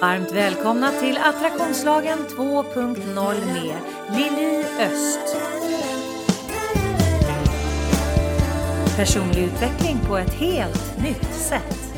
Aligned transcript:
Varmt 0.00 0.32
välkomna 0.32 0.92
till 0.92 1.18
Attraktionslagen 1.18 2.18
2.0 2.18 3.46
med 3.46 3.76
Lili 4.16 4.64
Öst. 4.78 5.36
Personlig 8.96 9.42
utveckling 9.42 9.98
på 10.08 10.16
ett 10.16 10.34
helt 10.34 11.02
nytt 11.02 11.34
sätt. 11.34 11.94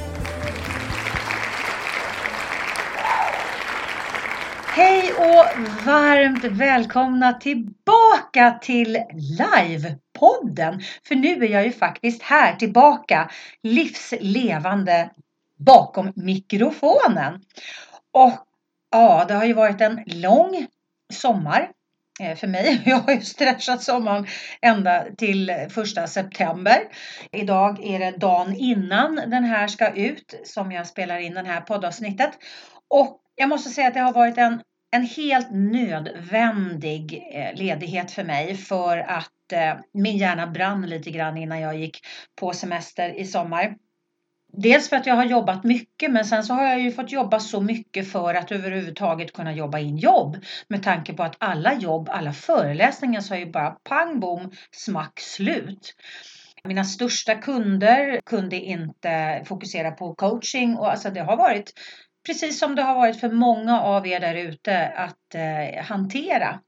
Hej 4.66 5.12
och 5.12 5.66
varmt 5.86 6.44
välkomna 6.44 7.32
tillbaka 7.32 8.58
till 8.62 8.98
livepodden. 9.12 10.80
För 11.08 11.14
nu 11.14 11.44
är 11.44 11.48
jag 11.48 11.64
ju 11.64 11.72
faktiskt 11.72 12.22
här 12.22 12.56
tillbaka 12.56 13.30
livslevande 13.62 15.10
bakom 15.56 16.12
mikrofonen. 16.16 17.40
Och 18.12 18.32
ja, 18.90 19.24
det 19.28 19.34
har 19.34 19.44
ju 19.44 19.52
varit 19.52 19.80
en 19.80 20.02
lång 20.06 20.66
sommar 21.12 21.70
eh, 22.20 22.36
för 22.36 22.46
mig. 22.46 22.82
Jag 22.86 22.96
har 22.96 23.12
ju 23.12 23.20
stretchat 23.20 23.82
sommaren 23.82 24.26
ända 24.62 25.04
till 25.18 25.52
första 25.70 26.06
september. 26.06 26.78
Idag 27.32 27.84
är 27.84 27.98
det 27.98 28.10
dagen 28.10 28.56
innan 28.56 29.14
den 29.14 29.44
här 29.44 29.68
ska 29.68 29.90
ut 29.90 30.40
som 30.44 30.72
jag 30.72 30.86
spelar 30.86 31.18
in 31.18 31.34
den 31.34 31.46
här 31.46 31.60
poddavsnittet. 31.60 32.30
Och 32.88 33.20
jag 33.34 33.48
måste 33.48 33.70
säga 33.70 33.88
att 33.88 33.94
det 33.94 34.00
har 34.00 34.12
varit 34.12 34.38
en, 34.38 34.60
en 34.90 35.02
helt 35.02 35.48
nödvändig 35.50 37.24
eh, 37.32 37.54
ledighet 37.54 38.10
för 38.10 38.24
mig 38.24 38.56
för 38.56 38.98
att 38.98 39.52
eh, 39.52 39.74
min 39.94 40.16
hjärna 40.16 40.46
brann 40.46 40.86
lite 40.86 41.10
grann 41.10 41.36
innan 41.36 41.60
jag 41.60 41.78
gick 41.78 42.00
på 42.40 42.52
semester 42.52 43.18
i 43.18 43.24
sommar. 43.24 43.74
Dels 44.56 44.88
för 44.88 44.96
att 44.96 45.06
jag 45.06 45.14
har 45.14 45.24
jobbat 45.24 45.64
mycket 45.64 46.10
men 46.10 46.24
sen 46.24 46.44
så 46.44 46.54
har 46.54 46.66
jag 46.66 46.80
ju 46.80 46.92
fått 46.92 47.12
jobba 47.12 47.40
så 47.40 47.60
mycket 47.60 48.12
för 48.12 48.34
att 48.34 48.52
överhuvudtaget 48.52 49.32
kunna 49.32 49.52
jobba 49.52 49.78
in 49.78 49.96
jobb. 49.96 50.36
Med 50.68 50.82
tanke 50.82 51.12
på 51.12 51.22
att 51.22 51.36
alla 51.38 51.74
jobb, 51.74 52.08
alla 52.08 52.32
föreläsningar 52.32 53.20
så 53.20 53.34
är 53.34 53.38
ju 53.38 53.52
bara 53.52 53.70
pang 53.70 54.20
bom 54.20 54.50
smack 54.70 55.20
slut. 55.20 55.94
Mina 56.64 56.84
största 56.84 57.34
kunder 57.34 58.20
kunde 58.24 58.56
inte 58.56 59.42
fokusera 59.46 59.90
på 59.90 60.14
coaching 60.14 60.76
och 60.76 60.90
alltså 60.90 61.10
det 61.10 61.20
har 61.20 61.36
varit 61.36 61.72
precis 62.26 62.58
som 62.58 62.74
det 62.74 62.82
har 62.82 62.94
varit 62.94 63.20
för 63.20 63.30
många 63.30 63.80
av 63.80 64.06
er 64.06 64.20
där 64.20 64.34
ute 64.34 64.86
att 64.86 65.34
eh, 65.34 65.84
hantera. 65.84 66.60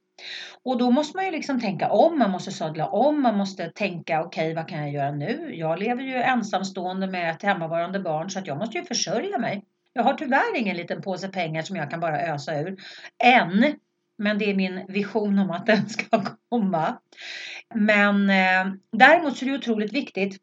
Och 0.63 0.79
då 0.79 0.91
måste 0.91 1.17
man 1.17 1.25
ju 1.25 1.31
liksom 1.31 1.61
tänka 1.61 1.91
om, 1.91 2.19
man 2.19 2.31
måste 2.31 2.53
sadla 2.53 2.87
om, 2.87 3.23
man 3.23 3.37
måste 3.37 3.71
tänka 3.71 4.23
okej 4.23 4.45
okay, 4.45 4.55
vad 4.55 4.69
kan 4.69 4.79
jag 4.79 4.91
göra 4.93 5.11
nu? 5.11 5.51
Jag 5.55 5.79
lever 5.79 6.03
ju 6.03 6.15
ensamstående 6.15 7.07
med 7.07 7.31
ett 7.31 7.43
hemmavarande 7.43 8.01
barn 8.01 8.31
så 8.31 8.39
att 8.39 8.47
jag 8.47 8.59
måste 8.59 8.79
ju 8.79 8.85
försörja 8.85 9.39
mig. 9.39 9.65
Jag 9.93 10.03
har 10.03 10.15
tyvärr 10.15 10.57
ingen 10.57 10.77
liten 10.77 11.03
påse 11.03 11.29
pengar 11.29 11.63
som 11.63 11.77
jag 11.77 11.91
kan 11.91 12.01
bara 12.01 12.21
ösa 12.21 12.61
ur. 12.61 12.77
Än. 13.25 13.75
Men 14.19 14.39
det 14.39 14.51
är 14.51 14.55
min 14.55 14.87
vision 14.89 15.39
om 15.39 15.51
att 15.51 15.67
den 15.67 15.89
ska 15.89 16.25
komma. 16.49 16.99
Men 17.75 18.31
eh, 18.31 18.75
däremot 18.93 19.37
så 19.37 19.45
är 19.45 19.51
det 19.51 19.57
otroligt 19.57 19.93
viktigt. 19.93 20.37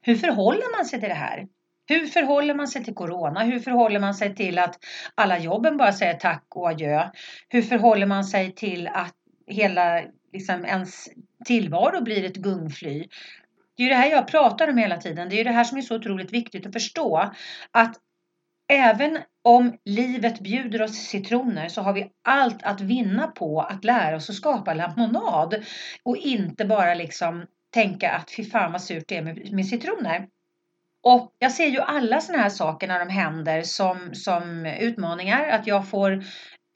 Hur 0.00 0.14
förhåller 0.14 0.76
man 0.76 0.84
sig 0.84 1.00
till 1.00 1.08
det 1.08 1.14
här? 1.14 1.46
Hur 1.86 2.06
förhåller 2.06 2.54
man 2.54 2.68
sig 2.68 2.84
till 2.84 2.94
Corona? 2.94 3.42
Hur 3.42 3.58
förhåller 3.58 4.00
man 4.00 4.14
sig 4.14 4.34
till 4.34 4.58
att 4.58 4.78
alla 5.14 5.38
jobben 5.38 5.76
bara 5.76 5.92
säger 5.92 6.14
tack 6.14 6.44
och 6.48 6.68
adjö? 6.68 7.10
Hur 7.48 7.62
förhåller 7.62 8.06
man 8.06 8.24
sig 8.24 8.54
till 8.54 8.86
att 8.86 9.14
hela 9.46 10.02
liksom, 10.32 10.64
ens 10.64 11.08
tillvaro 11.44 12.04
blir 12.04 12.24
ett 12.24 12.36
gungfly? 12.36 13.08
Det 13.76 13.82
är 13.82 13.88
det 13.88 13.94
här 13.94 14.10
jag 14.10 14.26
pratar 14.26 14.68
om 14.68 14.78
hela 14.78 14.96
tiden. 14.96 15.28
Det 15.28 15.40
är 15.40 15.44
det 15.44 15.50
här 15.50 15.64
som 15.64 15.78
är 15.78 15.82
så 15.82 15.96
otroligt 15.96 16.32
viktigt 16.32 16.66
att 16.66 16.72
förstå. 16.72 17.32
Att 17.70 17.96
även 18.68 19.18
om 19.42 19.76
livet 19.84 20.40
bjuder 20.40 20.82
oss 20.82 20.96
citroner 20.96 21.68
så 21.68 21.82
har 21.82 21.92
vi 21.92 22.10
allt 22.24 22.62
att 22.62 22.80
vinna 22.80 23.26
på 23.26 23.60
att 23.60 23.84
lära 23.84 24.16
oss 24.16 24.30
att 24.30 24.36
skapa 24.36 24.74
lemonad. 24.74 25.64
Och 26.02 26.16
inte 26.16 26.64
bara 26.64 26.94
liksom 26.94 27.46
tänka 27.70 28.10
att 28.10 28.30
fy 28.36 28.44
fan 28.44 28.72
vad 28.72 28.82
surt 28.82 29.04
det 29.08 29.16
är 29.16 29.22
med, 29.22 29.52
med 29.52 29.66
citroner. 29.66 30.26
Och 31.02 31.32
jag 31.38 31.52
ser 31.52 31.66
ju 31.66 31.80
alla 31.80 32.20
sådana 32.20 32.42
här 32.42 32.50
saker 32.50 32.88
när 32.88 32.98
de 32.98 33.08
händer 33.08 33.62
som, 33.62 34.14
som 34.14 34.66
utmaningar. 34.66 35.48
Att 35.48 35.66
jag 35.66 35.88
får 35.88 36.24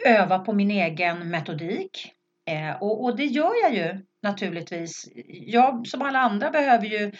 öva 0.04 0.38
på 0.38 0.53
min 0.53 0.70
egen 0.70 1.31
metodik. 1.31 2.12
Eh, 2.50 2.82
och, 2.82 3.04
och, 3.04 3.16
det 3.16 3.25
gör 3.25 3.53
jag 3.62 3.75
ju 3.75 4.04
naturligtvis. 4.22 5.09
Jag 5.28 5.87
som 5.87 6.03
alla 6.03 6.19
andra 6.19 6.50
behöver 6.50 6.87
ju 6.87 7.12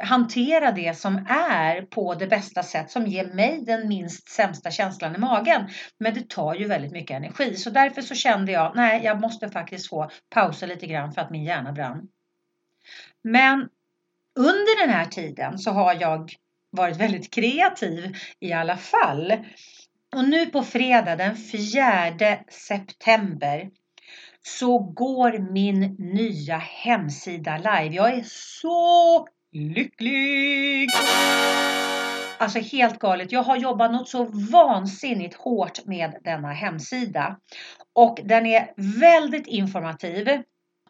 hantera 0.00 0.72
det 0.72 0.98
som 0.98 1.26
är 1.28 1.82
på 1.82 2.14
det 2.14 2.26
bästa 2.26 2.62
sätt 2.62 2.90
som 2.90 3.06
ger 3.06 3.34
mig 3.34 3.64
den 3.64 3.88
minst 3.88 4.28
sämsta 4.28 4.70
känslan 4.70 5.14
i 5.14 5.18
magen. 5.18 5.68
Men 5.98 6.14
det 6.14 6.28
tar 6.28 6.54
ju 6.54 6.66
väldigt 6.66 6.92
mycket 6.92 7.16
energi 7.16 7.56
så 7.56 7.70
därför 7.70 8.02
så 8.02 8.14
kände 8.14 8.52
jag 8.52 8.72
nej, 8.76 9.04
jag 9.04 9.20
måste 9.20 9.48
faktiskt 9.48 9.88
få 9.88 10.10
pausa 10.34 10.66
lite 10.66 10.86
grann 10.86 11.12
för 11.12 11.20
att 11.20 11.30
min 11.30 11.44
hjärna 11.44 11.72
brann. 11.72 12.08
Men 13.22 13.68
under 14.38 14.86
den 14.86 14.94
här 14.94 15.04
tiden 15.04 15.58
så 15.58 15.70
har 15.70 15.96
jag 16.00 16.32
varit 16.70 16.96
väldigt 16.96 17.34
kreativ 17.34 18.16
i 18.40 18.52
alla 18.52 18.76
fall. 18.76 19.32
Och 20.16 20.24
nu 20.24 20.46
på 20.46 20.62
fredag 20.62 21.16
den 21.16 21.36
4 21.36 22.38
september 22.50 23.70
så 24.42 24.78
går 24.78 25.52
min 25.52 25.96
nya 25.98 26.58
hemsida 26.58 27.56
live. 27.56 27.94
Jag 27.94 28.14
är 28.14 28.24
så 28.26 29.28
lycklig! 29.52 30.88
Alltså 32.38 32.58
helt 32.58 32.98
galet. 32.98 33.32
Jag 33.32 33.42
har 33.42 33.56
jobbat 33.56 33.92
något 33.92 34.08
så 34.08 34.24
vansinnigt 34.52 35.34
hårt 35.34 35.86
med 35.86 36.14
denna 36.24 36.52
hemsida. 36.52 37.36
Och 37.92 38.20
den 38.24 38.46
är 38.46 38.72
väldigt 39.00 39.46
informativ. 39.46 40.42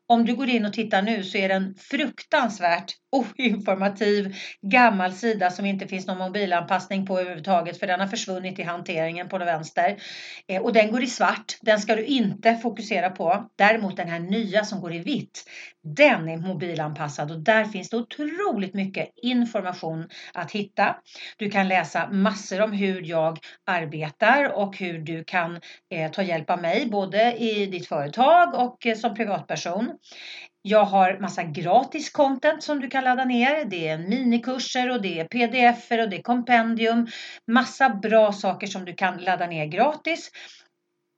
Om 0.07 0.25
du 0.25 0.37
går 0.37 0.49
in 0.49 0.65
och 0.65 0.73
tittar 0.73 1.03
nu 1.03 1.25
så 1.25 1.39
är 1.39 1.49
den 1.49 1.75
fruktansvärt 1.75 2.93
oinformativ 3.13 4.35
gammal 4.63 5.13
sida 5.13 5.51
som 5.51 5.67
inte 5.67 5.89
finns 5.89 6.07
någon 6.07 6.19
mobilanpassning 6.19 7.07
på 7.07 7.21
överhuvudtaget 7.21 7.79
för 7.79 7.87
den 7.87 8.01
har 8.01 8.07
försvunnit 8.07 8.59
i 8.59 8.63
hanteringen 8.63 9.29
på 9.29 9.39
den 9.39 9.47
vänster. 9.47 9.97
Eh, 10.49 10.63
och 10.63 10.73
den 10.73 10.93
går 10.93 11.03
i 11.03 11.07
svart. 11.07 11.59
Den 11.61 11.81
ska 11.81 11.97
du 11.97 12.05
inte 12.05 12.57
fokusera 12.57 13.11
på. 13.11 13.51
Däremot 13.57 13.97
den 13.97 14.09
här 14.09 14.19
nya 14.19 14.65
som 14.65 14.81
går 14.81 14.95
i 14.95 14.99
vitt. 14.99 15.45
Den 15.83 16.29
är 16.29 16.37
mobilanpassad 16.37 17.31
och 17.31 17.41
där 17.41 17.65
finns 17.65 17.91
det 17.91 17.97
otroligt 17.97 18.75
mycket 18.75 19.09
information 19.23 20.09
att 20.35 20.53
hitta. 20.53 20.97
Du 21.37 21.51
kan 21.51 21.69
läsa 21.69 22.11
massor 22.11 22.61
om 22.61 22.73
hur 22.73 23.03
jag 23.03 23.39
arbetar 23.67 24.53
och 24.53 24.77
hur 24.77 24.99
du 24.99 25.25
kan 25.25 25.61
eh, 25.91 26.11
ta 26.11 26.23
hjälp 26.23 26.51
av 26.51 26.63
mig 26.63 26.89
både 26.91 27.33
i 27.33 27.67
ditt 27.67 27.89
företag 27.89 28.55
och 28.55 28.87
eh, 28.87 28.97
som 28.97 29.15
privatperson. 29.15 29.99
Jag 30.63 30.85
har 30.85 31.19
massa 31.21 31.43
gratis 31.43 32.11
content 32.11 32.63
som 32.63 32.81
du 32.81 32.89
kan 32.89 33.05
ladda 33.05 33.25
ner. 33.25 33.65
Det 33.65 33.89
är 33.89 33.99
minikurser 33.99 34.91
och 34.91 35.03
det 35.03 35.21
är 35.21 35.25
pdf 35.25 35.91
och 35.91 36.11
det 36.11 36.17
är 36.17 36.23
kompendium. 36.23 37.07
Massa 37.47 37.89
bra 37.89 38.33
saker 38.33 38.67
som 38.67 38.85
du 38.85 38.95
kan 38.95 39.17
ladda 39.17 39.47
ner 39.47 39.67
gratis. 39.67 40.31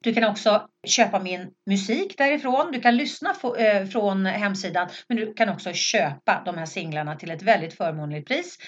Du 0.02 0.14
kan 0.14 0.24
också 0.24 0.68
köpa 0.86 1.18
min 1.18 1.50
musik 1.66 2.18
därifrån. 2.18 2.72
Du 2.72 2.80
kan 2.80 2.96
lyssna 2.96 3.34
eh, 3.58 3.86
från 3.86 4.26
hemsidan 4.26 4.88
men 5.08 5.16
du 5.16 5.34
kan 5.34 5.48
också 5.48 5.72
köpa 5.72 6.42
de 6.44 6.58
här 6.58 6.66
singlarna 6.66 7.16
till 7.16 7.30
ett 7.30 7.42
väldigt 7.42 7.74
förmånligt 7.74 8.28
pris. 8.28 8.58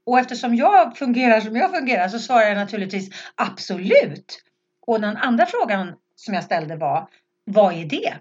Och 0.05 0.19
eftersom 0.19 0.55
jag 0.55 0.97
fungerar 0.97 1.41
som 1.41 1.55
jag 1.55 1.71
fungerar 1.71 2.07
så 2.07 2.19
svarar 2.19 2.47
jag 2.47 2.57
naturligtvis 2.57 3.09
absolut. 3.35 4.43
Och 4.87 5.01
den 5.01 5.17
andra 5.17 5.45
frågan 5.45 5.95
som 6.15 6.33
jag 6.33 6.43
ställde 6.43 6.75
var, 6.75 7.09
vad 7.45 7.73
är 7.73 7.85
det? 7.85 8.13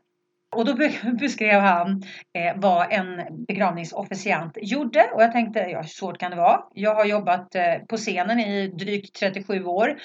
Och 0.53 0.65
då 0.65 0.75
beskrev 1.19 1.61
han 1.61 2.03
eh, 2.39 2.53
vad 2.57 2.93
en 2.93 3.07
begravningsofficiant 3.47 4.59
gjorde 4.63 5.11
och 5.15 5.23
jag 5.23 5.33
tänkte, 5.33 5.59
ja 5.59 5.81
hur 5.81 5.89
svårt 5.89 6.19
kan 6.19 6.31
det 6.31 6.37
vara? 6.37 6.61
Jag 6.75 6.95
har 6.95 7.05
jobbat 7.05 7.55
eh, 7.55 7.75
på 7.89 7.97
scenen 7.97 8.41
i 8.41 8.69
drygt 8.69 9.17
37 9.17 9.65
år. 9.65 9.97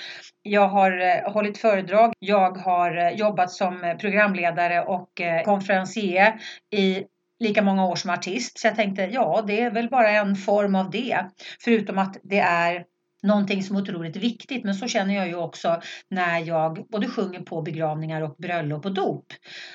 Jag 0.42 0.68
har 0.68 1.02
eh, 1.02 1.32
hållit 1.34 1.58
föredrag. 1.58 2.14
Jag 2.20 2.58
har 2.58 2.98
eh, 2.98 3.10
jobbat 3.10 3.52
som 3.52 3.84
eh, 3.84 3.98
programledare 3.98 4.82
och 4.82 5.22
eh, 5.22 5.44
konferencier 5.44 6.40
i 6.76 7.04
lika 7.40 7.62
många 7.62 7.86
år 7.86 7.96
som 7.96 8.10
artist. 8.10 8.60
Så 8.60 8.68
jag 8.68 8.76
tänkte, 8.76 9.02
ja 9.02 9.44
det 9.48 9.62
är 9.62 9.72
väl 9.72 9.90
bara 9.90 10.10
en 10.10 10.36
form 10.36 10.76
av 10.76 10.90
det. 10.90 11.26
Förutom 11.64 11.98
att 11.98 12.18
det 12.24 12.40
är 12.40 12.86
någonting 13.24 13.64
som 13.64 13.76
är 13.76 13.82
otroligt 13.82 14.16
viktigt. 14.16 14.64
Men 14.64 14.76
så 14.76 14.88
känner 14.88 15.16
jag 15.16 15.28
ju 15.28 15.36
också 15.36 15.82
när 16.10 16.40
jag 16.40 16.88
både 16.90 17.08
sjunger 17.08 17.42
på 17.42 17.62
begravningar 17.62 18.22
och 18.22 18.36
bröllop 18.38 18.86
och 18.86 18.94
dop. 18.94 19.26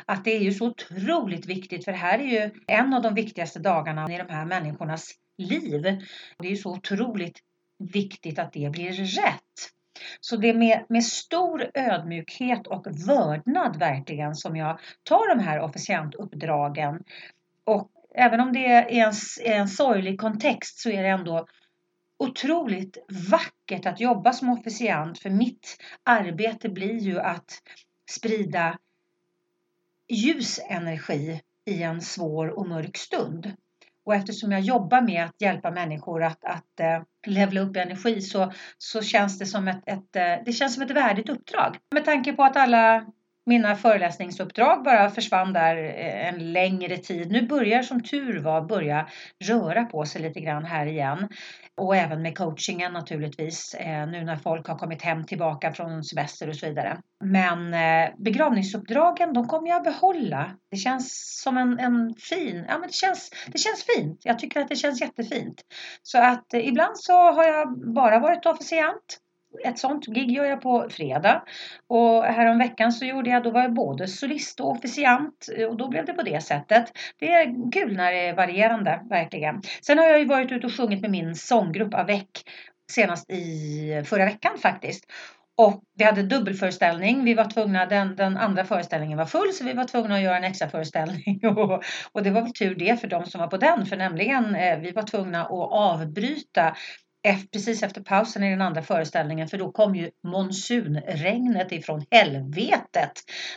Att 0.06 0.24
det 0.24 0.36
är 0.36 0.40
ju 0.40 0.52
så 0.52 0.66
otroligt 0.66 1.46
viktigt 1.46 1.84
för 1.84 1.92
det 1.92 1.98
här 1.98 2.18
är 2.18 2.24
ju 2.24 2.50
en 2.66 2.94
av 2.94 3.02
de 3.02 3.14
viktigaste 3.14 3.58
dagarna 3.58 4.14
i 4.14 4.18
de 4.18 4.32
här 4.34 4.44
människornas 4.44 5.10
liv. 5.38 5.82
Det 6.38 6.46
är 6.46 6.50
ju 6.50 6.56
så 6.56 6.70
otroligt 6.70 7.38
viktigt 7.92 8.38
att 8.38 8.52
det 8.52 8.70
blir 8.70 8.92
rätt. 8.92 9.72
Så 10.20 10.36
det 10.36 10.48
är 10.48 10.54
med, 10.54 10.84
med 10.88 11.04
stor 11.04 11.70
ödmjukhet 11.74 12.66
och 12.66 12.86
vördnad 13.08 13.78
verkligen 13.78 14.34
som 14.34 14.56
jag 14.56 14.80
tar 15.02 15.36
de 15.36 15.42
här 15.42 15.60
officiantuppdragen. 15.60 17.02
Och 17.64 17.90
även 18.14 18.40
om 18.40 18.52
det 18.52 18.66
är 18.66 18.86
en, 18.90 19.12
en 19.44 19.68
sorglig 19.68 20.20
kontext 20.20 20.78
så 20.78 20.90
är 20.90 21.02
det 21.02 21.08
ändå 21.08 21.46
otroligt 22.22 22.96
vackert 23.30 23.86
att 23.86 24.00
jobba 24.00 24.32
som 24.32 24.48
officiant 24.48 25.18
för 25.18 25.30
mitt 25.30 25.76
arbete 26.02 26.68
blir 26.68 26.98
ju 26.98 27.20
att 27.20 27.62
sprida 28.10 28.78
ljusenergi 30.08 31.40
i 31.66 31.82
en 31.82 32.00
svår 32.00 32.58
och 32.58 32.68
mörk 32.68 32.96
stund. 32.96 33.52
Och 34.04 34.14
eftersom 34.14 34.52
jag 34.52 34.60
jobbar 34.60 35.00
med 35.00 35.24
att 35.24 35.40
hjälpa 35.40 35.70
människor 35.70 36.22
att, 36.22 36.44
att 36.44 36.80
uh, 36.80 37.04
levla 37.26 37.60
upp 37.60 37.76
energi 37.76 38.20
så, 38.20 38.52
så 38.78 39.02
känns 39.02 39.38
det 39.38 39.46
som 39.46 39.68
ett, 39.68 39.82
ett, 39.86 40.16
eh, 40.16 40.44
det 40.44 40.52
känns 40.52 40.74
som 40.74 40.82
ett 40.82 40.90
värdigt 40.90 41.28
uppdrag. 41.28 41.78
Med 41.94 42.04
tanke 42.04 42.32
på 42.32 42.42
att 42.42 42.56
alla 42.56 43.06
mina 43.46 43.76
föreläsningsuppdrag 43.76 44.82
bara 44.84 45.10
försvann 45.10 45.52
där 45.52 45.76
eh, 45.76 46.28
en 46.28 46.52
längre 46.52 46.96
tid. 46.96 47.30
Nu 47.30 47.46
börjar 47.46 47.82
som 47.82 48.02
tur 48.02 48.40
var 48.40 48.62
börja 48.62 49.08
röra 49.44 49.84
på 49.84 50.04
sig 50.04 50.22
lite 50.22 50.40
grann 50.40 50.64
här 50.64 50.86
igen. 50.86 51.28
Och 51.76 51.96
även 51.96 52.22
med 52.22 52.38
coachingen 52.38 52.92
naturligtvis, 52.92 53.74
eh, 53.74 54.06
nu 54.06 54.24
när 54.24 54.36
folk 54.36 54.68
har 54.68 54.78
kommit 54.78 55.02
hem 55.02 55.24
tillbaka 55.24 55.72
från 55.72 56.04
semester 56.04 56.48
och 56.48 56.56
så 56.56 56.66
vidare. 56.66 56.98
Men 57.24 57.74
eh, 57.74 58.10
begravningsuppdragen, 58.18 59.32
de 59.32 59.48
kommer 59.48 59.68
jag 59.68 59.82
behålla. 59.82 60.50
Det 60.70 60.76
känns 60.76 61.40
som 61.42 61.58
en, 61.58 61.78
en 61.78 62.14
fin, 62.14 62.64
ja 62.68 62.78
men 62.78 62.86
det 62.86 62.94
känns, 62.94 63.30
det 63.46 63.58
känns 63.58 63.84
fint. 63.96 64.20
Jag 64.24 64.38
tycker 64.38 64.60
att 64.60 64.68
det 64.68 64.76
känns 64.76 65.00
jättefint. 65.00 65.62
Så 66.02 66.18
att 66.18 66.46
ibland 66.54 66.98
så 66.98 67.12
har 67.12 67.44
jag 67.44 67.94
bara 67.94 68.18
varit 68.18 68.46
officiant 68.46 69.21
ett 69.64 69.78
sånt 69.78 70.06
gig 70.06 70.30
gör 70.30 70.44
jag 70.44 70.60
på 70.60 70.86
fredag. 70.90 71.42
Och 71.88 72.24
häromveckan 72.24 72.92
så 72.92 73.04
gjorde 73.04 73.30
jag, 73.30 73.42
då 73.42 73.50
var 73.50 73.62
jag 73.62 73.74
både 73.74 74.08
solist 74.08 74.60
och 74.60 74.70
officiant 74.70 75.48
och 75.68 75.76
då 75.76 75.88
blev 75.88 76.04
det 76.04 76.12
på 76.12 76.22
det 76.22 76.42
sättet. 76.42 76.92
Det 77.18 77.32
är 77.32 77.72
kul 77.72 77.96
när 77.96 78.12
det 78.12 78.28
är 78.28 78.36
varierande, 78.36 79.00
verkligen. 79.10 79.62
Sen 79.86 79.98
har 79.98 80.06
jag 80.06 80.18
ju 80.18 80.24
varit 80.24 80.52
ute 80.52 80.66
och 80.66 80.72
sjungit 80.72 81.00
med 81.00 81.10
min 81.10 81.34
sånggrupp 81.34 81.94
Avec 81.94 82.28
senast 82.90 83.30
i 83.30 84.02
förra 84.06 84.24
veckan 84.24 84.58
faktiskt. 84.58 85.04
Och 85.56 85.82
vi 85.98 86.04
hade 86.04 86.22
dubbelföreställning. 86.22 87.24
Vi 87.24 87.34
var 87.34 87.44
tvungna, 87.44 87.86
den, 87.86 88.16
den 88.16 88.36
andra 88.36 88.64
föreställningen 88.64 89.18
var 89.18 89.24
full 89.24 89.52
så 89.52 89.64
vi 89.64 89.72
var 89.72 89.84
tvungna 89.84 90.14
att 90.14 90.22
göra 90.22 90.36
en 90.36 90.44
extra 90.44 90.68
föreställning. 90.68 91.40
Och, 91.56 91.82
och 92.12 92.22
det 92.22 92.30
var 92.30 92.42
väl 92.42 92.52
tur 92.52 92.74
det 92.74 93.00
för 93.00 93.08
de 93.08 93.26
som 93.26 93.40
var 93.40 93.48
på 93.48 93.56
den. 93.56 93.86
För 93.86 93.96
nämligen 93.96 94.54
eh, 94.54 94.78
vi 94.78 94.90
var 94.90 95.02
tvungna 95.02 95.42
att 95.42 95.72
avbryta 95.72 96.76
precis 97.52 97.82
efter 97.82 98.00
pausen 98.00 98.42
i 98.42 98.50
den 98.50 98.60
andra 98.60 98.82
föreställningen 98.82 99.48
för 99.48 99.58
då 99.58 99.72
kom 99.72 99.94
ju 99.94 100.10
monsunregnet 100.24 101.72
ifrån 101.72 102.04
helvetet. 102.10 103.12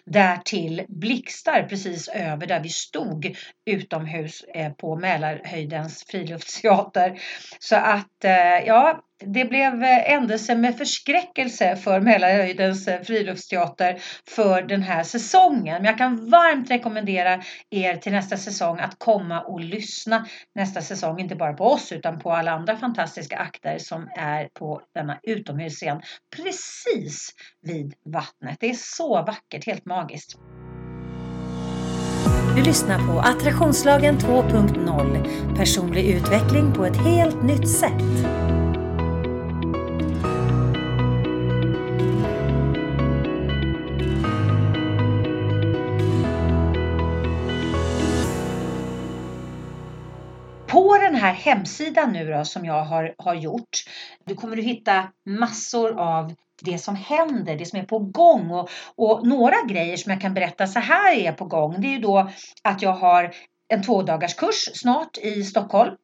Därtill 0.06 0.86
blixtar 0.88 1.64
precis 1.64 2.08
över 2.08 2.48
där 2.48 2.60
vi 2.60 2.70
stod 2.70 3.38
utomhus 3.66 4.44
eh, 4.54 4.74
på 4.74 4.96
Mälarhöjdens 4.96 6.04
friluftsteater. 6.04 7.20
Så 7.60 7.76
att 7.76 8.24
eh, 8.24 8.60
ja, 8.66 9.02
det 9.20 9.46
blev 9.46 9.84
eh, 9.84 10.12
ändelse 10.12 10.56
med 10.56 10.78
förskräckelse 10.78 11.76
för 11.76 12.00
Mälarhöjdens 12.00 12.88
eh, 12.88 13.02
friluftsteater 13.02 14.02
för 14.30 14.62
den 14.62 14.82
här 14.82 15.04
säsongen. 15.04 15.76
Men 15.76 15.86
jag 15.86 15.98
kan 15.98 16.30
varmt 16.30 16.72
rekommendera 16.72 17.44
er 17.70 17.96
till 17.96 18.12
nästa 18.12 18.38
säsong 18.38 18.80
att 18.80 18.96
komma 18.98 19.42
och 19.42 19.60
lyssna 19.60 20.26
nästa 20.56 20.82
säsong. 20.82 21.20
Inte 21.20 21.36
bara 21.36 21.54
på 21.54 21.66
oss 21.66 21.92
utan 21.92 22.20
på 22.20 22.32
alla 22.32 22.52
andra 22.52 22.78
fantastiska 22.78 23.38
akter 23.38 23.78
som 23.78 24.10
är 24.16 24.50
på 24.54 24.82
denna 24.94 25.20
utomhusscen 25.24 26.02
precis 26.36 27.30
vid 27.62 27.94
vattnet. 28.06 28.58
Det 28.60 28.70
är 28.70 28.74
så 28.74 29.24
vackert, 29.24 29.66
helt 29.66 29.86
magiskt. 29.86 30.38
Du 32.56 32.64
lyssnar 32.64 33.08
på 33.08 33.20
Attraktionslagen 33.20 34.18
2.0 34.18 35.56
Personlig 35.56 36.10
utveckling 36.10 36.74
på 36.74 36.86
ett 36.86 36.98
helt 36.98 37.44
nytt 37.44 37.70
sätt. 37.70 38.26
Hemsida 51.46 52.02
hemsidan 52.02 52.14
nu 52.14 52.34
då 52.34 52.46
som 52.46 52.66
jag 52.66 52.84
har, 52.84 53.16
har 53.18 53.36
gjort, 53.36 53.84
då 54.26 54.36
kommer 54.36 54.56
du 54.56 54.62
hitta 54.62 55.12
massor 55.26 56.00
av 56.00 56.34
det 56.62 56.78
som 56.78 56.96
händer, 56.96 57.56
det 57.56 57.66
som 57.66 57.80
är 57.80 57.84
på 57.84 58.00
gång 58.00 58.52
och, 58.52 58.70
och 58.96 59.28
några 59.28 59.56
grejer 59.70 59.98
som 59.98 60.12
jag 60.12 60.22
kan 60.22 60.34
berätta 60.34 60.68
så 60.68 60.80
här 60.80 61.14
är 61.16 61.32
på 61.32 61.46
gång. 61.46 61.82
Det 61.82 61.88
är 61.88 61.92
ju 61.92 62.00
då 62.00 62.30
att 62.64 62.82
jag 62.82 62.94
har 62.94 63.34
en 63.68 63.82
tvådagarskurs 63.82 64.70
snart 64.74 65.18
i 65.18 65.44
Stockholm. 65.44 65.96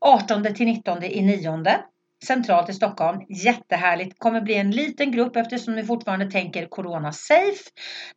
18 0.00 0.54
till 0.54 0.66
19 0.66 1.02
i 1.02 1.22
nionde 1.22 1.80
centralt 2.24 2.68
i 2.68 2.72
Stockholm. 2.72 3.20
Jättehärligt. 3.28 4.18
Kommer 4.18 4.40
bli 4.40 4.54
en 4.54 4.70
liten 4.70 5.12
grupp 5.12 5.36
eftersom 5.36 5.74
vi 5.74 5.84
fortfarande 5.84 6.30
tänker 6.30 6.66
corona 6.66 7.12
safe. 7.12 7.70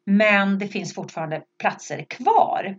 Men 0.06 0.60
det 0.60 0.68
finns 0.68 0.96
fortfarande 0.96 1.42
platser 1.60 2.06
kvar. 2.10 2.76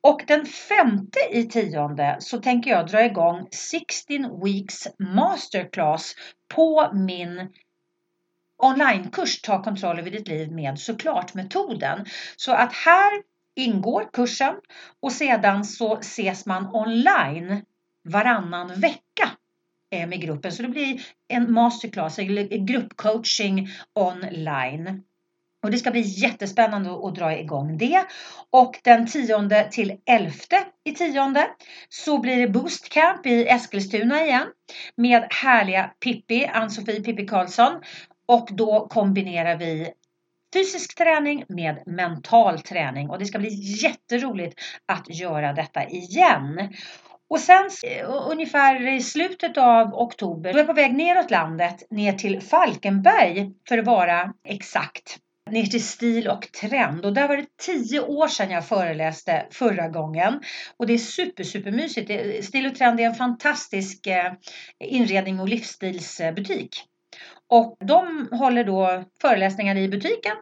Och 0.00 0.24
den 0.26 0.46
femte 0.46 1.18
i 1.30 1.44
tionde 1.44 2.16
så 2.20 2.38
tänker 2.38 2.70
jag 2.70 2.86
dra 2.86 3.04
igång 3.04 3.48
16 3.52 4.44
Weeks 4.44 4.88
Masterclass 4.98 6.14
på 6.54 6.90
min 6.94 7.48
onlinekurs 8.58 9.40
Ta 9.40 9.62
kontroll 9.62 9.98
över 9.98 10.10
ditt 10.10 10.28
liv 10.28 10.52
med 10.52 10.78
såklart-metoden. 10.78 12.06
Så 12.36 12.52
att 12.52 12.72
här 12.72 13.22
ingår 13.56 14.08
kursen 14.12 14.54
och 15.02 15.12
sedan 15.12 15.64
så 15.64 15.96
ses 15.96 16.46
man 16.46 16.74
online 16.74 17.64
varannan 18.08 18.80
vecka 18.80 19.30
eh, 19.90 20.08
med 20.08 20.20
gruppen. 20.20 20.52
Så 20.52 20.62
det 20.62 20.68
blir 20.68 21.00
en 21.28 21.52
masterclass, 21.52 22.18
eller 22.18 22.66
gruppcoaching 22.66 23.68
online. 23.94 25.02
Och 25.68 25.72
det 25.72 25.78
ska 25.78 25.90
bli 25.90 26.00
jättespännande 26.00 26.90
att 26.90 27.14
dra 27.14 27.38
igång 27.38 27.78
det. 27.78 28.04
Och 28.50 28.80
den 28.84 29.06
10 29.06 29.70
till 29.70 29.96
11 30.06 30.32
i 30.84 30.92
tionde 30.94 31.46
så 31.88 32.18
blir 32.18 32.36
det 32.36 32.48
Boost 32.48 32.88
Camp 32.88 33.26
i 33.26 33.48
Eskilstuna 33.48 34.24
igen 34.24 34.46
med 34.96 35.26
härliga 35.30 35.90
Pippi, 36.04 36.46
Ann-Sofie 36.46 37.02
Pippi 37.02 37.26
Karlsson. 37.26 37.72
Och 38.28 38.48
då 38.52 38.88
kombinerar 38.88 39.56
vi 39.56 39.92
fysisk 40.54 40.98
träning 40.98 41.44
med 41.48 41.82
mental 41.86 42.60
träning 42.60 43.10
och 43.10 43.18
det 43.18 43.26
ska 43.26 43.38
bli 43.38 43.54
jätteroligt 43.82 44.60
att 44.86 45.14
göra 45.14 45.52
detta 45.52 45.84
igen. 45.88 46.74
Och 47.30 47.40
sen 47.40 47.70
eh, 47.84 48.30
ungefär 48.30 48.88
i 48.88 49.02
slutet 49.02 49.58
av 49.58 49.94
oktober, 49.94 50.52
då 50.52 50.58
är 50.58 50.60
jag 50.60 50.66
på 50.66 50.72
väg 50.72 50.94
neråt 50.94 51.30
landet, 51.30 51.86
ner 51.90 52.12
till 52.12 52.40
Falkenberg 52.40 53.52
för 53.68 53.78
att 53.78 53.86
vara 53.86 54.32
exakt. 54.44 55.18
Ner 55.50 55.66
till 55.66 55.84
stil 55.84 56.28
och 56.28 56.52
trend 56.60 57.04
och 57.04 57.12
där 57.12 57.28
var 57.28 57.36
det 57.36 57.46
tio 57.62 58.00
år 58.00 58.28
sedan 58.28 58.50
jag 58.50 58.66
föreläste 58.66 59.46
förra 59.50 59.88
gången. 59.88 60.40
Och 60.76 60.86
det 60.86 60.94
är 60.94 60.98
super, 60.98 61.44
super 61.44 61.70
mysigt. 61.70 62.44
Stil 62.44 62.66
och 62.66 62.74
trend 62.74 63.00
är 63.00 63.04
en 63.04 63.14
fantastisk 63.14 64.06
eh, 64.06 64.32
inredning 64.84 65.40
och 65.40 65.48
livsstilsbutik. 65.48 66.84
Och 67.50 67.76
de 67.86 68.28
håller 68.32 68.64
då 68.64 69.04
föreläsningar 69.20 69.76
i 69.76 69.88
butiken 69.88 70.36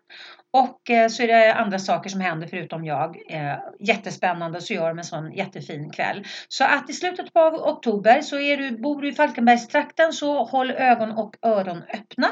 och 0.57 0.91
eh, 0.91 1.09
så 1.09 1.23
är 1.23 1.27
det 1.27 1.55
andra 1.55 1.79
saker 1.79 2.11
som 2.11 2.21
händer 2.21 2.47
förutom 2.47 2.85
jag. 2.85 3.17
Eh, 3.29 3.59
jättespännande 3.81 4.61
så 4.61 4.75
gör 4.75 4.89
de 4.89 4.99
en 4.99 5.05
sån 5.05 5.33
jättefin 5.33 5.91
kväll. 5.91 6.25
Så 6.49 6.65
att 6.65 6.91
i 6.91 6.93
slutet 6.93 7.27
av 7.35 7.55
oktober 7.55 8.21
så 8.21 8.39
är 8.39 8.57
du, 8.57 8.79
bor 8.79 9.03
du 9.03 9.09
i 9.09 9.13
Falkenbergstrakten 9.13 10.13
så 10.13 10.45
håll 10.45 10.71
ögon 10.71 11.11
och 11.11 11.37
öron 11.43 11.83
öppna. 11.83 12.29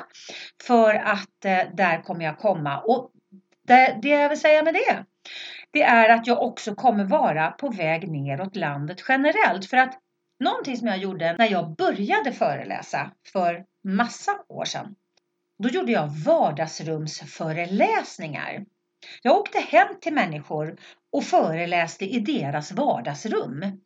För 0.66 0.94
att 0.94 1.44
eh, 1.44 1.60
där 1.74 2.02
kommer 2.02 2.24
jag 2.24 2.38
komma. 2.38 2.80
Och 2.80 3.10
det, 3.66 3.98
det 4.02 4.08
jag 4.08 4.28
vill 4.28 4.40
säga 4.40 4.62
med 4.62 4.74
det 4.74 5.04
det 5.70 5.82
är 5.82 6.08
att 6.08 6.26
jag 6.26 6.42
också 6.42 6.74
kommer 6.74 7.04
vara 7.04 7.50
på 7.50 7.68
väg 7.68 8.08
neråt 8.08 8.56
landet 8.56 9.04
generellt. 9.08 9.66
För 9.66 9.76
att 9.76 9.98
någonting 10.40 10.76
som 10.76 10.88
jag 10.88 10.98
gjorde 10.98 11.36
när 11.38 11.50
jag 11.50 11.76
började 11.76 12.32
föreläsa 12.32 13.10
för 13.32 13.64
massa 13.84 14.32
år 14.48 14.64
sedan 14.64 14.94
då 15.64 15.70
gjorde 15.70 15.92
jag 15.92 16.08
vardagsrumsföreläsningar. 16.08 18.64
Jag 19.22 19.36
åkte 19.36 19.58
hem 19.58 19.88
till 20.00 20.14
människor 20.14 20.76
och 21.12 21.24
föreläste 21.24 22.04
i 22.04 22.20
deras 22.20 22.72
vardagsrum. 22.72 23.80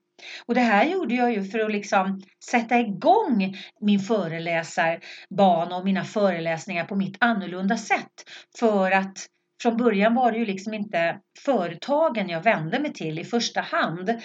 Och 0.47 0.55
det 0.55 0.61
här 0.61 0.85
gjorde 0.85 1.15
jag 1.15 1.33
ju 1.33 1.45
för 1.45 1.59
att 1.59 1.73
liksom 1.73 2.23
sätta 2.51 2.79
igång 2.79 3.57
min 3.81 4.01
föreläsarbana 4.01 5.77
och 5.77 5.85
mina 5.85 6.05
föreläsningar 6.05 6.85
på 6.85 6.95
mitt 6.95 7.17
annorlunda 7.21 7.77
sätt. 7.77 8.25
För 8.59 8.91
att 8.91 9.27
från 9.63 9.77
början 9.77 10.15
var 10.15 10.33
det 10.33 10.39
ju 10.39 10.47
liksom 10.47 10.75
inte 10.75 11.21
företagen 11.45 12.29
jag 12.29 12.43
vände 12.43 12.79
mig 12.79 12.93
till 12.93 13.19
i 13.19 13.25
första 13.25 13.61
hand 13.61 14.21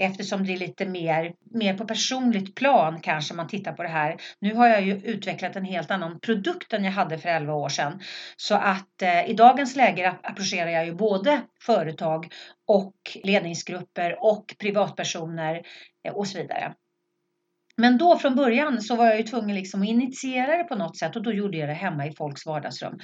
eftersom 0.00 0.46
det 0.46 0.52
är 0.52 0.58
lite 0.58 0.86
mer, 0.86 1.32
mer 1.50 1.74
på 1.74 1.84
personligt 1.84 2.54
plan 2.54 3.00
kanske 3.00 3.34
man 3.34 3.48
tittar 3.48 3.72
på 3.72 3.82
det 3.82 3.88
här. 3.88 4.16
Nu 4.40 4.54
har 4.54 4.68
jag 4.68 4.82
ju 4.82 4.94
utvecklat 4.94 5.56
en 5.56 5.64
helt 5.64 5.90
annan 5.90 6.20
produkt 6.20 6.72
än 6.72 6.84
jag 6.84 6.92
hade 6.92 7.18
för 7.18 7.28
11 7.28 7.54
år 7.54 7.68
sedan. 7.68 8.00
Så 8.36 8.54
att 8.54 9.02
eh, 9.02 9.30
i 9.30 9.34
dagens 9.34 9.76
läge 9.76 10.14
approcherar 10.22 10.70
jag 10.70 10.86
ju 10.86 10.94
både 10.94 11.40
företag 11.62 12.28
och 12.66 12.94
ledningsgrupper 13.24 14.16
och 14.20 14.54
privatpersoner 14.58 15.62
eh, 16.04 16.14
och 16.14 16.26
så 16.26 16.38
vidare. 16.38 16.74
Men 17.76 17.98
då 17.98 18.18
från 18.18 18.36
början 18.36 18.82
så 18.82 18.96
var 18.96 19.06
jag 19.06 19.16
ju 19.16 19.22
tvungen 19.22 19.56
liksom 19.56 19.82
att 19.82 19.88
initiera 19.88 20.56
det 20.56 20.64
på 20.64 20.74
något 20.74 20.98
sätt 20.98 21.16
och 21.16 21.22
då 21.22 21.32
gjorde 21.32 21.58
jag 21.58 21.68
det 21.68 21.74
hemma 21.74 22.06
i 22.06 22.12
folks 22.12 22.46
vardagsrum. 22.46 22.98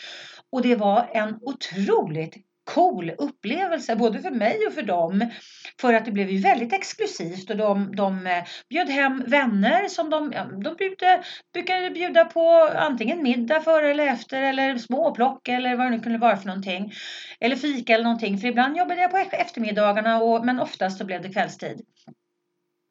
Och 0.52 0.62
det 0.62 0.76
var 0.76 1.10
en 1.12 1.38
otroligt 1.40 2.36
cool 2.66 3.10
upplevelse 3.18 3.96
både 3.96 4.18
för 4.18 4.30
mig 4.30 4.66
och 4.66 4.72
för 4.72 4.82
dem. 4.82 5.30
För 5.80 5.94
att 5.94 6.04
det 6.04 6.10
blev 6.12 6.30
ju 6.30 6.38
väldigt 6.38 6.72
exklusivt 6.72 7.50
och 7.50 7.56
de, 7.56 7.96
de 7.96 8.26
eh, 8.26 8.44
bjöd 8.68 8.88
hem 8.88 9.24
vänner 9.26 9.88
som 9.88 10.10
de, 10.10 10.30
de 10.64 10.76
bjude, 10.76 11.22
brukade 11.52 11.90
bjuda 11.90 12.24
på 12.24 12.70
antingen 12.76 13.22
middag 13.22 13.60
före 13.60 13.90
eller 13.90 14.06
efter 14.06 14.42
eller 14.42 14.78
småplock 14.78 15.48
eller 15.48 15.76
vad 15.76 15.86
det 15.86 15.90
nu 15.90 16.00
kunde 16.00 16.18
vara 16.18 16.36
för 16.36 16.46
någonting. 16.46 16.92
Eller 17.40 17.56
fika 17.56 17.94
eller 17.94 18.04
någonting 18.04 18.38
för 18.38 18.48
ibland 18.48 18.76
jobbade 18.76 19.00
jag 19.00 19.10
på 19.10 19.18
e-, 19.18 19.28
eftermiddagarna 19.30 20.22
och, 20.22 20.44
men 20.44 20.60
oftast 20.60 20.98
så 20.98 21.04
blev 21.04 21.22
det 21.22 21.32
kvällstid. 21.32 21.80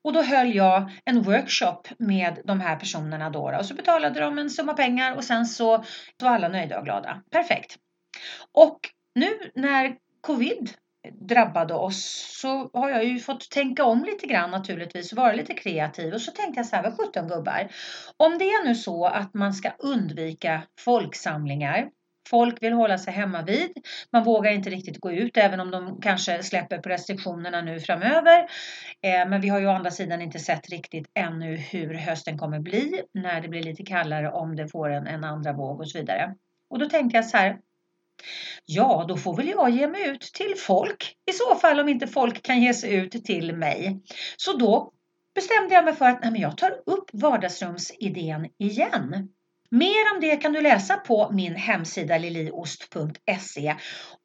Och 0.03 0.13
då 0.13 0.21
höll 0.21 0.55
jag 0.55 0.91
en 1.05 1.21
workshop 1.21 1.81
med 1.99 2.39
de 2.43 2.59
här 2.61 2.75
personerna 2.75 3.29
då, 3.29 3.57
och 3.59 3.65
så 3.65 3.73
betalade 3.73 4.19
de 4.19 4.39
en 4.39 4.49
summa 4.49 4.73
pengar 4.73 5.15
och 5.15 5.23
sen 5.23 5.45
så 5.45 5.83
var 6.23 6.29
alla 6.29 6.47
nöjda 6.47 6.79
och 6.79 6.85
glada. 6.85 7.21
Perfekt. 7.31 7.75
Och 8.53 8.79
nu 9.15 9.51
när 9.55 9.97
covid 10.21 10.69
drabbade 11.11 11.73
oss 11.73 12.37
så 12.41 12.69
har 12.73 12.89
jag 12.89 13.05
ju 13.05 13.19
fått 13.19 13.49
tänka 13.49 13.83
om 13.83 14.03
lite 14.03 14.27
grann 14.27 14.51
naturligtvis 14.51 15.11
och 15.11 15.17
vara 15.17 15.33
lite 15.33 15.53
kreativ 15.53 16.13
och 16.13 16.21
så 16.21 16.31
tänkte 16.31 16.59
jag 16.59 16.65
så 16.65 16.75
här, 16.75 16.83
vad 16.83 16.97
sjutton 16.97 17.27
gubbar. 17.27 17.71
Om 18.17 18.37
det 18.37 18.45
är 18.45 18.65
nu 18.65 18.75
så 18.75 19.05
att 19.05 19.33
man 19.33 19.53
ska 19.53 19.71
undvika 19.79 20.61
folksamlingar 20.79 21.89
Folk 22.29 22.63
vill 22.63 22.73
hålla 22.73 22.97
sig 22.97 23.13
hemma 23.13 23.41
vid. 23.41 23.71
Man 24.11 24.23
vågar 24.23 24.51
inte 24.51 24.69
riktigt 24.69 24.99
gå 24.99 25.11
ut 25.11 25.37
även 25.37 25.59
om 25.59 25.71
de 25.71 26.01
kanske 26.01 26.43
släpper 26.43 26.77
på 26.77 26.89
restriktionerna 26.89 27.61
nu 27.61 27.79
framöver. 27.79 28.39
Eh, 29.01 29.29
men 29.29 29.41
vi 29.41 29.49
har 29.49 29.59
ju 29.59 29.67
å 29.67 29.71
andra 29.71 29.91
sidan 29.91 30.21
inte 30.21 30.39
sett 30.39 30.69
riktigt 30.69 31.11
ännu 31.13 31.55
hur 31.55 31.93
hösten 31.93 32.37
kommer 32.37 32.59
bli 32.59 33.01
när 33.13 33.41
det 33.41 33.47
blir 33.47 33.63
lite 33.63 33.83
kallare 33.83 34.31
om 34.31 34.55
det 34.55 34.67
får 34.67 34.89
en, 34.89 35.07
en 35.07 35.23
andra 35.23 35.53
våg 35.53 35.79
och 35.79 35.89
så 35.89 35.97
vidare. 35.97 36.35
Och 36.69 36.79
då 36.79 36.89
tänkte 36.89 37.17
jag 37.17 37.25
så 37.25 37.37
här, 37.37 37.57
Ja, 38.65 39.05
då 39.07 39.17
får 39.17 39.35
väl 39.37 39.47
jag 39.47 39.69
ge 39.69 39.87
mig 39.87 40.07
ut 40.09 40.21
till 40.21 40.53
folk 40.57 41.15
i 41.31 41.33
så 41.33 41.55
fall 41.55 41.79
om 41.79 41.89
inte 41.89 42.07
folk 42.07 42.41
kan 42.41 42.61
ge 42.61 42.73
sig 42.73 42.93
ut 42.95 43.25
till 43.25 43.55
mig. 43.55 44.01
Så 44.37 44.57
då 44.57 44.91
bestämde 45.35 45.75
jag 45.75 45.85
mig 45.85 45.95
för 45.95 46.05
att 46.05 46.23
nej, 46.23 46.41
jag 46.41 46.57
tar 46.57 46.71
upp 46.85 47.09
vardagsrumsidén 47.13 48.49
igen. 48.57 49.29
Mer 49.69 50.13
om 50.13 50.21
det 50.21 50.35
kan 50.35 50.53
du 50.53 50.61
läsa 50.61 50.97
på 50.97 51.31
min 51.31 51.55
hemsida 51.55 52.17
liliost.se. 52.17 53.75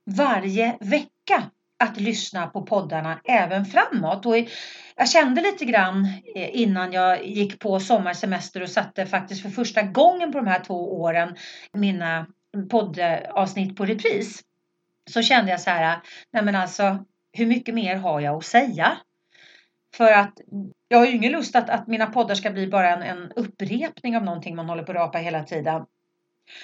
varje 0.06 0.78
vecka 0.80 1.52
att 1.84 2.00
lyssna 2.00 2.48
på 2.48 2.62
poddarna 2.62 3.22
även 3.24 3.66
framåt. 3.66 4.26
Och 4.26 4.36
jag 4.96 5.10
kände 5.10 5.42
lite 5.42 5.66
grann 5.66 6.06
eh, 6.36 6.62
innan 6.62 6.94
jag 6.94 7.28
gick 7.28 7.60
på 7.60 7.80
sommarsemester 7.80 8.62
och 8.62 8.70
satte 8.70 9.06
faktiskt 9.06 9.42
för 9.42 9.50
första 9.50 9.82
gången 9.82 10.32
på 10.32 10.38
de 10.38 10.48
här 10.48 10.64
två 10.64 11.02
åren 11.02 11.36
mina 11.74 12.28
poddavsnitt 12.70 13.76
på 13.76 13.86
repris. 13.86 14.44
Så 15.12 15.22
kände 15.22 15.52
jag 15.52 15.62
så 15.62 15.70
här, 15.70 16.00
nej 16.34 16.44
men 16.44 16.56
alltså 16.56 17.06
hur 17.34 17.46
mycket 17.46 17.76
mer 17.76 17.96
har 17.96 18.20
jag 18.20 18.36
att 18.36 18.46
säga? 18.46 18.98
För 19.96 20.12
att 20.12 20.34
jag 20.88 20.98
har 20.98 21.06
ju 21.06 21.12
ingen 21.12 21.32
lust 21.32 21.56
att, 21.56 21.70
att 21.70 21.88
mina 21.88 22.08
poddar 22.08 22.36
ska 22.36 22.52
bli 22.52 22.68
bara 22.68 22.96
en, 22.96 23.02
en 23.02 23.32
upprepning 23.32 24.18
av 24.18 24.24
någonting 24.24 24.56
man 24.56 24.70
håller 24.70 24.84
på 24.84 24.92
att 24.92 24.98
rapa 24.98 25.18
hela 25.18 25.44
tiden. 25.44 25.86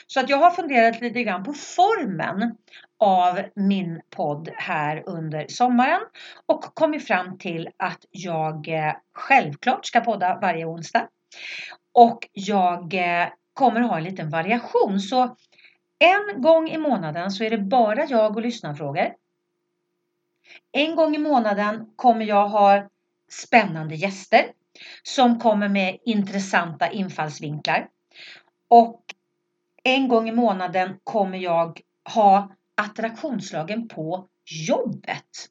Så 0.08 0.20
att 0.20 0.30
jag 0.30 0.38
har 0.38 0.52
funderat 0.52 1.02
lite 1.02 1.24
grann 1.24 1.44
på 1.44 1.54
formen 1.54 2.56
av 3.00 3.42
min 3.56 4.02
podd 4.16 4.50
här 4.56 5.04
under 5.06 5.46
sommaren 5.50 6.02
och 6.46 6.62
kommit 6.64 7.08
fram 7.08 7.38
till 7.38 7.70
att 7.78 8.06
jag 8.12 8.68
eh, 8.68 8.94
självklart 9.14 9.86
ska 9.86 10.00
podda 10.00 10.40
varje 10.42 10.66
onsdag. 10.66 11.08
Och 11.94 12.28
jag 12.34 12.94
eh, 12.94 13.28
kommer 13.54 13.82
ha 13.82 13.98
en 13.98 14.04
liten 14.04 14.30
variation. 14.30 15.00
Så 15.00 15.36
en 16.02 16.42
gång 16.42 16.70
i 16.70 16.78
månaden 16.78 17.32
så 17.32 17.44
är 17.44 17.50
det 17.50 17.58
bara 17.58 18.06
jag 18.06 18.36
och 18.36 18.42
lyssnarfrågor. 18.42 19.14
En 20.72 20.96
gång 20.96 21.16
i 21.16 21.18
månaden 21.18 21.90
kommer 21.96 22.26
jag 22.26 22.48
ha 22.48 22.90
spännande 23.32 23.96
gäster 23.96 24.46
som 25.04 25.40
kommer 25.40 25.70
med 25.70 25.98
intressanta 26.06 26.92
infallsvinklar. 26.92 27.90
Och 28.68 29.04
en 29.84 30.08
gång 30.08 30.30
i 30.30 30.32
månaden 30.32 31.00
kommer 31.04 31.38
jag 31.38 31.82
ha 32.14 32.56
attraktionslagen 32.76 33.88
på 33.88 34.28
jobbet. 34.68 35.50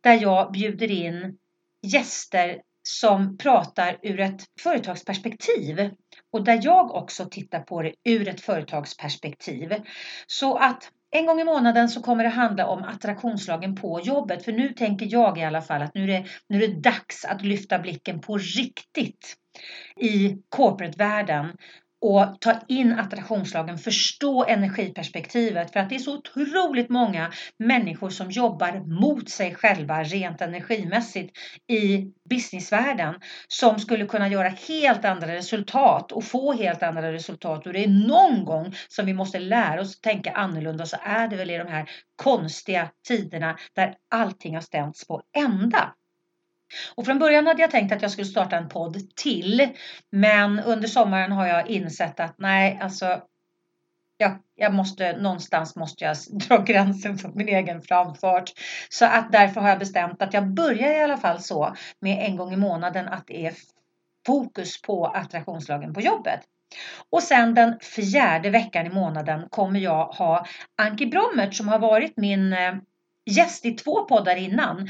Där 0.00 0.22
jag 0.22 0.52
bjuder 0.52 0.90
in 0.90 1.38
gäster 1.82 2.62
som 2.86 3.36
pratar 3.38 3.98
ur 4.02 4.20
ett 4.20 4.44
företagsperspektiv 4.60 5.90
och 6.32 6.44
där 6.44 6.60
jag 6.62 6.94
också 6.94 7.24
tittar 7.24 7.60
på 7.60 7.82
det 7.82 7.94
ur 8.04 8.28
ett 8.28 8.40
företagsperspektiv. 8.40 9.74
Så 10.26 10.56
att 10.56 10.90
en 11.10 11.26
gång 11.26 11.40
i 11.40 11.44
månaden 11.44 11.88
så 11.88 12.02
kommer 12.02 12.24
det 12.24 12.30
handla 12.30 12.66
om 12.66 12.82
attraktionslagen 12.82 13.74
på 13.74 14.00
jobbet. 14.00 14.44
För 14.44 14.52
nu 14.52 14.68
tänker 14.68 15.06
jag 15.10 15.38
i 15.38 15.44
alla 15.44 15.62
fall 15.62 15.82
att 15.82 15.94
nu 15.94 16.02
är 16.02 16.06
det, 16.06 16.26
nu 16.48 16.64
är 16.64 16.68
det 16.68 16.80
dags 16.80 17.24
att 17.24 17.42
lyfta 17.42 17.78
blicken 17.78 18.20
på 18.20 18.38
riktigt 18.38 19.36
i 20.00 20.36
corporate-världen 20.48 21.52
och 22.00 22.40
ta 22.40 22.54
in 22.68 22.92
attraktionslagen, 22.92 23.78
förstå 23.78 24.44
energiperspektivet. 24.44 25.72
För 25.72 25.80
att 25.80 25.88
det 25.88 25.94
är 25.94 25.98
så 25.98 26.18
otroligt 26.18 26.88
många 26.88 27.32
människor 27.58 28.10
som 28.10 28.30
jobbar 28.30 29.00
mot 29.00 29.30
sig 29.30 29.54
själva 29.54 30.02
rent 30.02 30.40
energimässigt 30.40 31.36
i 31.68 32.12
businessvärlden 32.30 33.14
som 33.48 33.78
skulle 33.78 34.06
kunna 34.06 34.28
göra 34.28 34.48
helt 34.48 35.04
andra 35.04 35.34
resultat 35.34 36.12
och 36.12 36.24
få 36.24 36.52
helt 36.52 36.82
andra 36.82 37.12
resultat. 37.12 37.66
Och 37.66 37.72
det 37.72 37.84
är 37.84 38.08
någon 38.08 38.44
gång 38.44 38.74
som 38.88 39.06
vi 39.06 39.14
måste 39.14 39.38
lära 39.38 39.80
oss 39.80 39.96
att 39.96 40.02
tänka 40.02 40.32
annorlunda. 40.32 40.86
Så 40.86 40.96
är 41.02 41.28
det 41.28 41.36
väl 41.36 41.50
i 41.50 41.58
de 41.58 41.68
här 41.68 41.90
konstiga 42.22 42.90
tiderna 43.08 43.56
där 43.74 43.94
allting 44.10 44.54
har 44.54 44.62
stämts 44.62 45.06
på 45.06 45.22
ända. 45.36 45.94
Och 46.94 47.06
från 47.06 47.18
början 47.18 47.46
hade 47.46 47.62
jag 47.62 47.70
tänkt 47.70 47.92
att 47.92 48.02
jag 48.02 48.10
skulle 48.10 48.26
starta 48.26 48.56
en 48.56 48.68
podd 48.68 49.16
till. 49.16 49.68
Men 50.12 50.60
under 50.60 50.88
sommaren 50.88 51.32
har 51.32 51.46
jag 51.46 51.68
insett 51.68 52.20
att 52.20 52.34
nej, 52.38 52.78
alltså 52.82 53.20
jag, 54.16 54.38
jag 54.54 54.74
måste, 54.74 55.16
någonstans 55.16 55.76
måste 55.76 56.04
jag 56.04 56.16
dra 56.30 56.62
gränsen 56.62 57.18
för 57.18 57.28
min 57.28 57.48
egen 57.48 57.82
framfart. 57.82 58.52
Så 58.88 59.04
att 59.04 59.32
därför 59.32 59.60
har 59.60 59.68
jag 59.68 59.78
bestämt 59.78 60.22
att 60.22 60.34
jag 60.34 60.54
börjar 60.54 60.92
i 60.92 61.02
alla 61.02 61.16
fall 61.16 61.40
så 61.40 61.74
med 62.00 62.26
en 62.26 62.36
gång 62.36 62.52
i 62.52 62.56
månaden 62.56 63.08
att 63.08 63.26
det 63.26 63.46
är 63.46 63.54
fokus 64.26 64.82
på 64.82 65.06
attraktionslagen 65.06 65.94
på 65.94 66.00
jobbet. 66.00 66.40
Och 67.10 67.22
sen 67.22 67.54
den 67.54 67.78
fjärde 67.78 68.50
veckan 68.50 68.86
i 68.86 68.90
månaden 68.90 69.48
kommer 69.50 69.80
jag 69.80 70.06
ha 70.06 70.46
Anki 70.82 71.06
Brommert 71.06 71.54
som 71.54 71.68
har 71.68 71.78
varit 71.78 72.16
min 72.16 72.52
eh, 72.52 72.74
gäst 73.30 73.64
i 73.64 73.72
två 73.72 74.04
poddar 74.04 74.36
innan 74.36 74.88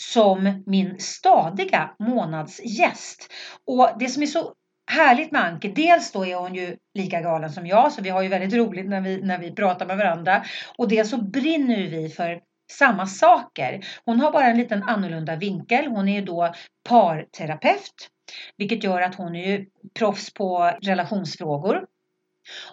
som 0.00 0.62
min 0.66 0.98
stadiga 0.98 1.90
månadsgäst. 1.98 3.32
Och 3.66 3.90
det 3.98 4.08
som 4.08 4.22
är 4.22 4.26
så 4.26 4.52
härligt 4.90 5.32
med 5.32 5.44
Anke, 5.44 5.68
dels 5.68 6.12
då 6.12 6.26
är 6.26 6.36
hon 6.36 6.54
ju 6.54 6.76
lika 6.94 7.20
galen 7.20 7.50
som 7.50 7.66
jag, 7.66 7.92
så 7.92 8.02
vi 8.02 8.10
har 8.10 8.22
ju 8.22 8.28
väldigt 8.28 8.54
roligt 8.54 8.88
när 8.88 9.00
vi, 9.00 9.22
när 9.22 9.38
vi 9.38 9.54
pratar 9.54 9.86
med 9.86 9.96
varandra. 9.96 10.44
Och 10.78 10.88
dels 10.88 11.10
så 11.10 11.16
brinner 11.16 11.76
vi 11.76 12.08
för 12.08 12.40
samma 12.72 13.06
saker. 13.06 13.86
Hon 14.04 14.20
har 14.20 14.32
bara 14.32 14.46
en 14.46 14.58
liten 14.58 14.82
annorlunda 14.82 15.36
vinkel. 15.36 15.86
Hon 15.86 16.08
är 16.08 16.20
ju 16.20 16.24
då 16.24 16.52
parterapeut, 16.88 18.08
vilket 18.56 18.84
gör 18.84 19.00
att 19.00 19.14
hon 19.14 19.36
är 19.36 19.46
ju 19.46 19.66
proffs 19.98 20.34
på 20.34 20.72
relationsfrågor. 20.82 21.86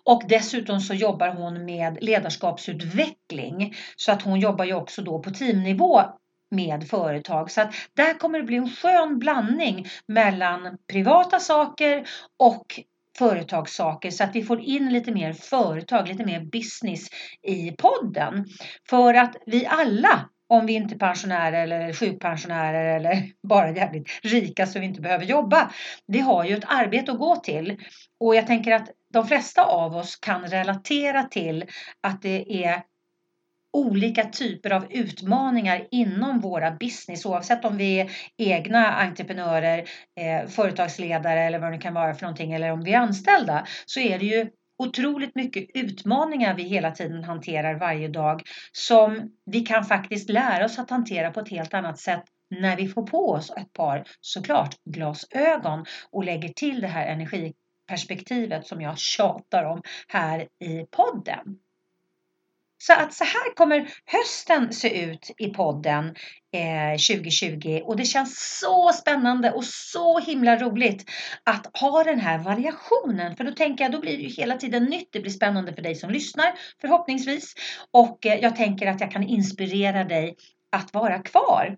Och 0.03 0.23
dessutom 0.29 0.79
så 0.79 0.93
jobbar 0.93 1.29
hon 1.29 1.65
med 1.65 1.97
ledarskapsutveckling 2.01 3.75
så 3.95 4.11
att 4.11 4.21
hon 4.21 4.39
jobbar 4.39 4.65
ju 4.65 4.73
också 4.73 5.01
då 5.01 5.19
på 5.19 5.29
teamnivå 5.29 6.03
med 6.51 6.87
företag. 6.87 7.51
Så 7.51 7.61
att 7.61 7.73
där 7.93 8.13
kommer 8.13 8.39
det 8.39 8.45
bli 8.45 8.57
en 8.57 8.69
skön 8.69 9.19
blandning 9.19 9.87
mellan 10.07 10.77
privata 10.91 11.39
saker 11.39 12.07
och 12.39 12.79
företagssaker 13.17 14.11
så 14.11 14.23
att 14.23 14.35
vi 14.35 14.43
får 14.43 14.61
in 14.61 14.93
lite 14.93 15.11
mer 15.11 15.33
företag, 15.33 16.07
lite 16.07 16.25
mer 16.25 16.39
business 16.39 17.07
i 17.47 17.71
podden. 17.71 18.45
För 18.89 19.13
att 19.13 19.35
vi 19.45 19.65
alla, 19.65 20.29
om 20.49 20.65
vi 20.65 20.73
inte 20.73 20.95
är 20.95 20.99
pensionärer 20.99 21.63
eller 21.63 21.93
sjukpensionärer 21.93 22.95
eller 22.95 23.23
bara 23.47 23.71
jävligt 23.71 24.09
rika 24.23 24.65
så 24.65 24.79
vi 24.79 24.85
inte 24.85 25.01
behöver 25.01 25.25
jobba, 25.25 25.71
vi 26.07 26.19
har 26.19 26.45
ju 26.45 26.57
ett 26.57 26.65
arbete 26.67 27.11
att 27.11 27.19
gå 27.19 27.35
till. 27.35 27.77
Och 28.19 28.35
jag 28.35 28.47
tänker 28.47 28.71
att 28.71 28.89
de 29.13 29.27
flesta 29.27 29.63
av 29.63 29.95
oss 29.95 30.15
kan 30.15 30.47
relatera 30.47 31.23
till 31.23 31.65
att 32.01 32.21
det 32.21 32.65
är 32.65 32.81
olika 33.77 34.23
typer 34.23 34.71
av 34.71 34.85
utmaningar 34.89 35.87
inom 35.91 36.39
våra 36.39 36.71
business 36.71 37.25
oavsett 37.25 37.65
om 37.65 37.77
vi 37.77 37.99
är 37.99 38.11
egna 38.37 38.93
entreprenörer, 38.93 39.89
eh, 40.19 40.47
företagsledare 40.47 41.43
eller 41.43 41.59
vad 41.59 41.71
det 41.71 41.77
kan 41.77 41.93
vara 41.93 42.13
för 42.13 42.21
någonting 42.21 42.53
eller 42.53 42.71
om 42.71 42.83
vi 42.83 42.93
är 42.93 42.99
anställda 42.99 43.65
så 43.85 43.99
är 43.99 44.19
det 44.19 44.25
ju 44.25 44.49
otroligt 44.79 45.35
mycket 45.35 45.65
utmaningar 45.73 46.55
vi 46.55 46.63
hela 46.63 46.91
tiden 46.91 47.23
hanterar 47.23 47.79
varje 47.79 48.07
dag 48.07 48.41
som 48.71 49.31
vi 49.45 49.59
kan 49.59 49.85
faktiskt 49.85 50.29
lära 50.29 50.65
oss 50.65 50.79
att 50.79 50.89
hantera 50.89 51.31
på 51.31 51.39
ett 51.39 51.49
helt 51.49 51.73
annat 51.73 51.99
sätt 51.99 52.23
när 52.49 52.77
vi 52.77 52.87
får 52.87 53.03
på 53.03 53.31
oss 53.31 53.51
ett 53.57 53.73
par 53.73 54.03
såklart 54.21 54.75
glasögon 54.89 55.85
och 56.11 56.23
lägger 56.23 56.49
till 56.49 56.81
det 56.81 56.87
här 56.87 57.07
energiperspektivet 57.07 58.67
som 58.67 58.81
jag 58.81 58.97
tjatar 58.97 59.63
om 59.63 59.81
här 60.07 60.39
i 60.41 60.85
podden. 60.91 61.59
Så 62.77 62.93
att 62.93 63.13
så 63.13 63.23
här 63.23 63.55
kommer 63.55 63.89
hösten 64.05 64.73
se 64.73 65.03
ut 65.03 65.31
i 65.37 65.47
podden 65.49 66.05
eh, 66.53 67.17
2020 67.17 67.81
och 67.83 67.97
det 67.97 68.05
känns 68.05 68.59
så 68.59 68.91
spännande 68.93 69.51
och 69.51 69.65
så 69.65 70.19
himla 70.19 70.55
roligt 70.55 71.09
att 71.43 71.77
ha 71.77 72.03
den 72.03 72.19
här 72.19 72.37
variationen. 72.37 73.35
För 73.35 73.43
då 73.43 73.51
tänker 73.51 73.83
jag, 73.83 73.91
då 73.91 73.99
blir 73.99 74.17
det 74.17 74.23
ju 74.23 74.29
hela 74.29 74.57
tiden 74.57 74.83
nytt. 74.83 75.09
Det 75.11 75.19
blir 75.19 75.31
spännande 75.31 75.73
för 75.73 75.81
dig 75.81 75.95
som 75.95 76.09
lyssnar 76.09 76.53
förhoppningsvis 76.81 77.53
och 77.91 78.25
eh, 78.25 78.39
jag 78.39 78.55
tänker 78.55 78.87
att 78.87 79.01
jag 79.01 79.11
kan 79.11 79.23
inspirera 79.23 80.03
dig 80.03 80.35
att 80.71 80.93
vara 80.93 81.19
kvar. 81.19 81.77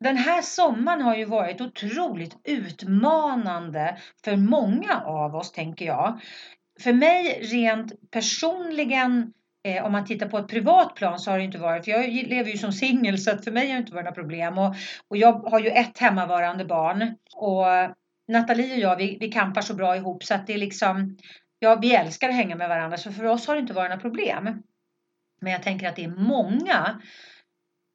den 0.00 0.16
här 0.16 0.42
sommaren 0.42 1.02
har 1.02 1.16
ju 1.16 1.24
varit 1.24 1.60
otroligt 1.60 2.36
utmanande 2.44 3.98
för 4.24 4.36
många 4.36 5.00
av 5.04 5.34
oss, 5.34 5.52
tänker 5.52 5.86
jag. 5.86 6.20
För 6.80 6.92
mig 6.92 7.40
rent 7.42 8.10
personligen 8.10 9.32
Eh, 9.68 9.84
om 9.84 9.92
man 9.92 10.04
tittar 10.04 10.28
på 10.28 10.38
ett 10.38 10.48
privat 10.48 10.94
plan 10.94 11.18
så 11.18 11.30
har 11.30 11.38
det 11.38 11.44
inte 11.44 11.58
varit, 11.58 11.84
för 11.84 11.90
jag 11.92 12.10
lever 12.10 12.50
ju 12.50 12.58
som 12.58 12.72
singel 12.72 13.18
så 13.18 13.30
att 13.30 13.44
för 13.44 13.50
mig 13.50 13.66
har 13.66 13.74
det 13.74 13.80
inte 13.80 13.94
varit 13.94 14.04
några 14.04 14.14
problem. 14.14 14.58
Och, 14.58 14.74
och 15.08 15.16
jag 15.16 15.32
har 15.32 15.60
ju 15.60 15.68
ett 15.68 15.98
hemmavarande 15.98 16.64
barn 16.64 17.14
och 17.34 17.64
Nathalie 18.28 18.74
och 18.74 18.80
jag 18.80 18.96
vi, 18.96 19.16
vi 19.20 19.32
kampar 19.32 19.60
så 19.60 19.74
bra 19.74 19.96
ihop 19.96 20.24
så 20.24 20.34
att 20.34 20.46
det 20.46 20.54
är 20.54 20.58
liksom, 20.58 21.16
ja 21.58 21.78
vi 21.82 21.94
älskar 21.94 22.28
att 22.28 22.34
hänga 22.34 22.56
med 22.56 22.68
varandra 22.68 22.96
så 22.96 23.12
för 23.12 23.24
oss 23.24 23.46
har 23.46 23.54
det 23.54 23.60
inte 23.60 23.72
varit 23.72 23.90
några 23.90 24.00
problem. 24.00 24.62
Men 25.40 25.52
jag 25.52 25.62
tänker 25.62 25.88
att 25.88 25.96
det 25.96 26.04
är 26.04 26.08
många 26.28 27.00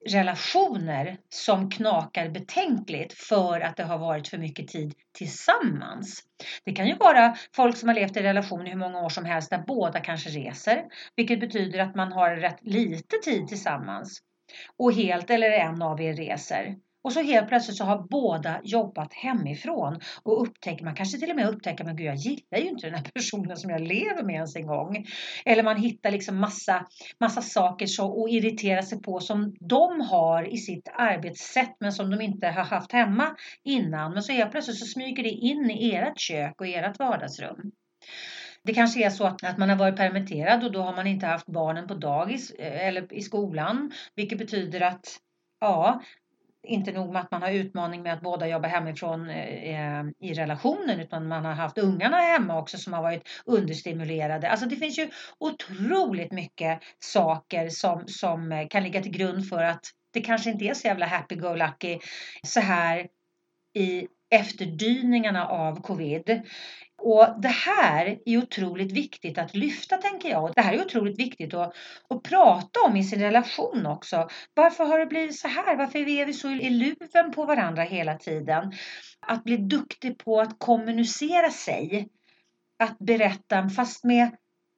relationer 0.06 1.18
som 1.30 1.72
knakar 1.72 2.30
betänkligt 2.30 3.14
för 3.14 3.62
att 3.62 3.78
det 3.78 3.84
har 3.84 3.98
varit 3.98 4.28
för 4.28 4.38
mycket 4.38 4.68
tid 4.68 4.94
tillsammans. 5.18 6.24
Det 6.66 6.72
kan 6.72 6.88
ju 6.88 6.96
vara 6.96 7.36
folk 7.56 7.78
som 7.78 7.90
har 7.90 7.96
levt 7.96 8.18
i 8.18 8.22
relation 8.22 8.68
i 8.68 8.70
hur 8.70 8.78
många 8.78 9.00
år 9.00 9.10
som 9.10 9.26
helst 9.26 9.50
där 9.50 9.64
båda 9.68 10.00
kanske 10.00 10.30
reser, 10.30 10.86
vilket 11.16 11.40
betyder 11.40 11.80
att 11.80 11.96
man 11.96 12.12
har 12.12 12.36
rätt 12.36 12.60
lite 12.62 13.18
tid 13.24 13.48
tillsammans 13.48 14.22
och 14.78 14.94
helt 14.94 15.30
eller 15.30 15.52
en 15.52 15.82
av 15.82 16.02
er 16.02 16.14
reser. 16.14 16.76
Och 17.04 17.14
så 17.14 17.22
helt 17.22 17.48
plötsligt 17.48 17.78
så 17.78 17.84
har 17.84 18.08
båda 18.10 18.62
jobbat 18.64 19.14
hemifrån 19.14 20.00
och 20.24 20.42
upptäcker, 20.42 20.86
man 20.86 20.96
kanske 20.96 21.20
till 21.20 21.30
och 21.30 21.36
med 21.36 21.48
upptäcker, 21.48 21.84
men 21.84 21.96
gud 21.96 22.08
jag 22.08 22.16
gillar 22.16 22.58
ju 22.58 22.70
inte 22.70 22.88
den 22.88 22.96
här 22.96 23.12
personen 23.14 23.58
som 23.58 23.70
jag 23.70 23.82
lever 23.82 24.24
med 24.24 24.36
ens 24.36 24.56
en 24.56 24.68
gång. 24.68 25.06
Eller 25.46 25.64
man 25.64 25.78
hittar 25.78 26.12
liksom 26.12 26.40
massa, 26.40 26.86
massa 27.20 27.42
saker 27.42 27.86
så, 27.86 28.08
och 28.08 28.30
irriterar 28.30 28.82
sig 28.82 29.02
på 29.02 29.20
som 29.20 29.56
de 29.60 30.02
har 30.02 30.54
i 30.54 30.58
sitt 30.58 30.90
arbetssätt 30.94 31.76
men 31.80 31.92
som 31.92 32.10
de 32.12 32.22
inte 32.22 32.48
har 32.48 32.64
haft 32.64 32.92
hemma 32.92 33.36
innan. 33.64 34.14
Men 34.14 34.24
så 34.24 34.32
helt 34.32 34.52
plötsligt 34.52 34.80
så 34.80 34.86
smyger 34.86 35.24
det 35.24 35.30
in 35.30 35.72
i 35.72 35.96
ert 35.96 36.20
kök 36.20 36.62
och 36.62 36.68
ert 36.68 37.00
vardagsrum. 37.00 37.72
Det 38.64 38.74
kanske 38.74 39.06
är 39.06 39.10
så 39.10 39.26
att, 39.26 39.58
man 39.58 39.70
har 39.70 39.76
varit 39.76 39.96
permitterad 39.96 40.64
och 40.64 40.72
då 40.72 40.82
har 40.82 40.96
man 40.96 41.08
inte 41.08 41.26
haft 41.26 41.46
barnen 41.46 41.88
på 41.88 41.94
dagis 41.94 42.52
eh, 42.52 42.88
eller 42.88 43.14
i 43.14 43.22
skolan, 43.22 43.92
vilket 44.16 44.38
betyder 44.38 44.82
att 44.82 45.20
ja, 45.60 46.02
inte 46.67 46.91
nog 46.91 47.13
med 47.13 47.22
att 47.22 47.32
man 47.32 47.41
har 47.41 47.52
utmaning 47.52 48.02
med 48.02 48.13
att 48.13 48.22
båda 48.22 48.48
jobbar 48.48 48.69
hemifrån 48.69 49.30
eh, 49.30 50.00
eh, 50.00 50.06
i 50.19 50.34
relationen 50.34 51.00
utan 51.00 51.28
man 51.28 51.45
har 51.45 51.54
haft 51.54 51.78
ungarna 51.78 52.17
hemma 52.17 52.60
också 52.60 52.78
som 52.78 52.93
har 52.93 53.02
varit 53.02 53.28
understimulerade. 53.45 54.50
Alltså 54.50 54.65
det 54.65 54.76
finns 54.76 55.00
ju 55.00 55.10
otroligt 55.39 56.32
mycket 56.32 56.80
saker 57.00 57.69
som, 57.69 58.08
som 58.08 58.52
eh, 58.52 58.67
kan 58.67 58.84
ligga 58.84 59.02
till 59.02 59.12
grund 59.12 59.50
för 59.50 59.63
att 59.63 59.82
det 60.13 60.22
kanske 60.22 60.50
inte 60.50 60.65
är 60.65 60.74
så 60.74 60.88
jävla 60.88 61.06
happy-go-lucky 61.06 62.00
så 62.43 62.60
här 62.60 63.08
i 63.74 64.08
efterdyningarna 64.32 65.48
av 65.48 65.82
covid. 65.82 66.42
Och 67.02 67.42
det 67.42 67.48
här 67.48 68.20
är 68.26 68.38
otroligt 68.38 68.92
viktigt 68.92 69.38
att 69.38 69.56
lyfta 69.56 69.98
tänker 69.98 70.30
jag. 70.30 70.52
Det 70.56 70.62
här 70.62 70.74
är 70.74 70.86
otroligt 70.86 71.20
viktigt 71.20 71.54
att, 71.54 71.76
att 72.10 72.24
prata 72.24 72.80
om 72.86 72.96
i 72.96 73.04
sin 73.04 73.22
relation 73.22 73.86
också. 73.86 74.30
Varför 74.54 74.86
har 74.86 75.00
det 75.00 75.06
blivit 75.06 75.40
så 75.40 75.48
här? 75.48 75.76
Varför 75.76 76.00
är 76.00 76.26
vi 76.26 76.34
så 76.34 76.50
i 76.50 76.70
luven 76.70 77.32
på 77.32 77.46
varandra 77.46 77.84
hela 77.84 78.18
tiden? 78.18 78.74
Att 79.20 79.44
bli 79.44 79.58
duktig 79.58 80.18
på 80.18 80.42
att 80.42 80.60
kommunicera 80.60 81.50
sig. 81.50 82.10
Att 82.80 83.00
berätta, 83.00 83.70
fast 83.70 84.04
med 84.04 84.30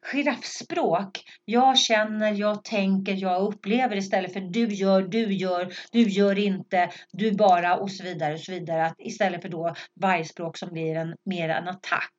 giraffspråk. 0.01 1.23
Jag 1.45 1.79
känner, 1.79 2.33
jag 2.33 2.63
tänker, 2.63 3.13
jag 3.13 3.41
upplever 3.41 3.95
istället 3.95 4.33
för 4.33 4.39
du 4.39 4.67
gör, 4.67 5.01
du 5.01 5.33
gör, 5.33 5.73
du 5.91 6.01
gör 6.01 6.39
inte, 6.39 6.89
du 7.11 7.31
bara 7.31 7.77
och 7.77 7.91
så 7.91 8.03
vidare. 8.03 8.33
Och 8.33 8.39
så 8.39 8.51
vidare. 8.51 8.85
Att 8.85 8.95
istället 8.97 9.41
för 9.41 9.49
då 9.49 9.75
vargspråk 9.95 10.57
som 10.57 10.69
blir 10.69 10.95
en, 10.95 11.15
mer 11.25 11.49
en 11.49 11.67
attack. 11.67 12.15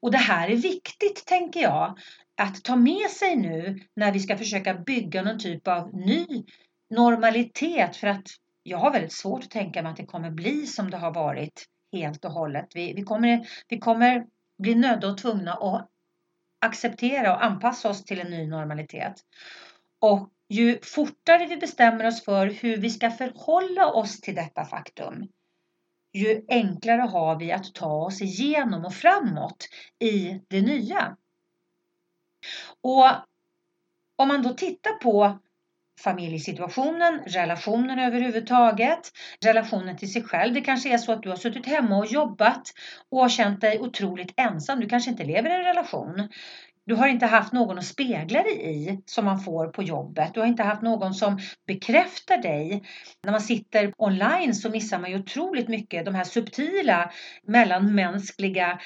Och 0.00 0.10
det 0.10 0.18
här 0.18 0.48
är 0.48 0.56
viktigt 0.56 1.26
tänker 1.26 1.60
jag 1.60 1.98
att 2.42 2.64
ta 2.64 2.76
med 2.76 3.10
sig 3.10 3.36
nu 3.36 3.80
när 3.96 4.12
vi 4.12 4.20
ska 4.20 4.38
försöka 4.38 4.74
bygga 4.74 5.22
någon 5.22 5.38
typ 5.38 5.68
av 5.68 5.94
ny 5.94 6.26
normalitet 6.90 7.96
för 7.96 8.06
att 8.06 8.26
jag 8.62 8.78
har 8.78 8.92
väldigt 8.92 9.12
svårt 9.12 9.44
att 9.44 9.50
tänka 9.50 9.82
mig 9.82 9.90
att 9.90 9.96
det 9.96 10.06
kommer 10.06 10.30
bli 10.30 10.66
som 10.66 10.90
det 10.90 10.96
har 10.96 11.14
varit 11.14 11.66
helt 11.92 12.24
och 12.24 12.32
hållet. 12.32 12.66
Vi, 12.74 12.92
vi, 12.92 13.02
kommer, 13.02 13.46
vi 13.68 13.78
kommer 13.78 14.26
bli 14.62 14.74
nödda 14.74 15.08
och 15.08 15.18
tvungna 15.18 15.52
att 15.52 15.89
acceptera 16.60 17.34
och 17.34 17.44
anpassa 17.44 17.90
oss 17.90 18.04
till 18.04 18.20
en 18.20 18.30
ny 18.30 18.46
normalitet. 18.46 19.14
Och 20.00 20.30
ju 20.48 20.78
fortare 20.82 21.46
vi 21.46 21.56
bestämmer 21.56 22.06
oss 22.06 22.24
för 22.24 22.46
hur 22.46 22.76
vi 22.76 22.90
ska 22.90 23.10
förhålla 23.10 23.92
oss 23.92 24.20
till 24.20 24.34
detta 24.34 24.64
faktum, 24.64 25.28
ju 26.12 26.44
enklare 26.48 27.00
har 27.02 27.38
vi 27.38 27.52
att 27.52 27.74
ta 27.74 28.04
oss 28.04 28.22
igenom 28.22 28.84
och 28.84 28.94
framåt 28.94 29.68
i 29.98 30.40
det 30.48 30.60
nya. 30.60 31.16
Och 32.80 33.06
om 34.16 34.28
man 34.28 34.42
då 34.42 34.54
tittar 34.54 34.92
på 34.92 35.38
familjesituationen, 36.00 37.20
relationen 37.26 37.98
överhuvudtaget, 37.98 39.12
relationen 39.44 39.96
till 39.96 40.12
sig 40.12 40.22
själv. 40.22 40.54
Det 40.54 40.60
kanske 40.60 40.92
är 40.94 40.98
så 40.98 41.12
att 41.12 41.22
du 41.22 41.28
har 41.28 41.36
suttit 41.36 41.66
hemma 41.66 41.98
och 41.98 42.06
jobbat 42.06 42.62
och 43.10 43.20
har 43.20 43.28
känt 43.28 43.60
dig 43.60 43.78
otroligt 43.78 44.32
ensam. 44.36 44.80
Du 44.80 44.88
kanske 44.88 45.10
inte 45.10 45.24
lever 45.24 45.50
i 45.50 45.54
en 45.54 45.64
relation. 45.64 46.28
Du 46.86 46.94
har 46.94 47.08
inte 47.08 47.26
haft 47.26 47.52
någon 47.52 47.78
att 47.78 47.84
spegla 47.84 48.42
dig 48.42 48.70
i 48.70 49.00
som 49.06 49.24
man 49.24 49.40
får 49.40 49.66
på 49.66 49.82
jobbet. 49.82 50.34
Du 50.34 50.40
har 50.40 50.46
inte 50.46 50.62
haft 50.62 50.82
någon 50.82 51.14
som 51.14 51.38
bekräftar 51.66 52.38
dig. 52.38 52.82
När 53.24 53.32
man 53.32 53.40
sitter 53.40 53.92
online 53.98 54.54
så 54.54 54.70
missar 54.70 54.98
man 54.98 55.10
ju 55.10 55.18
otroligt 55.18 55.68
mycket 55.68 56.04
de 56.04 56.14
här 56.14 56.24
subtila 56.24 57.10
mellanmänskliga 57.46 58.80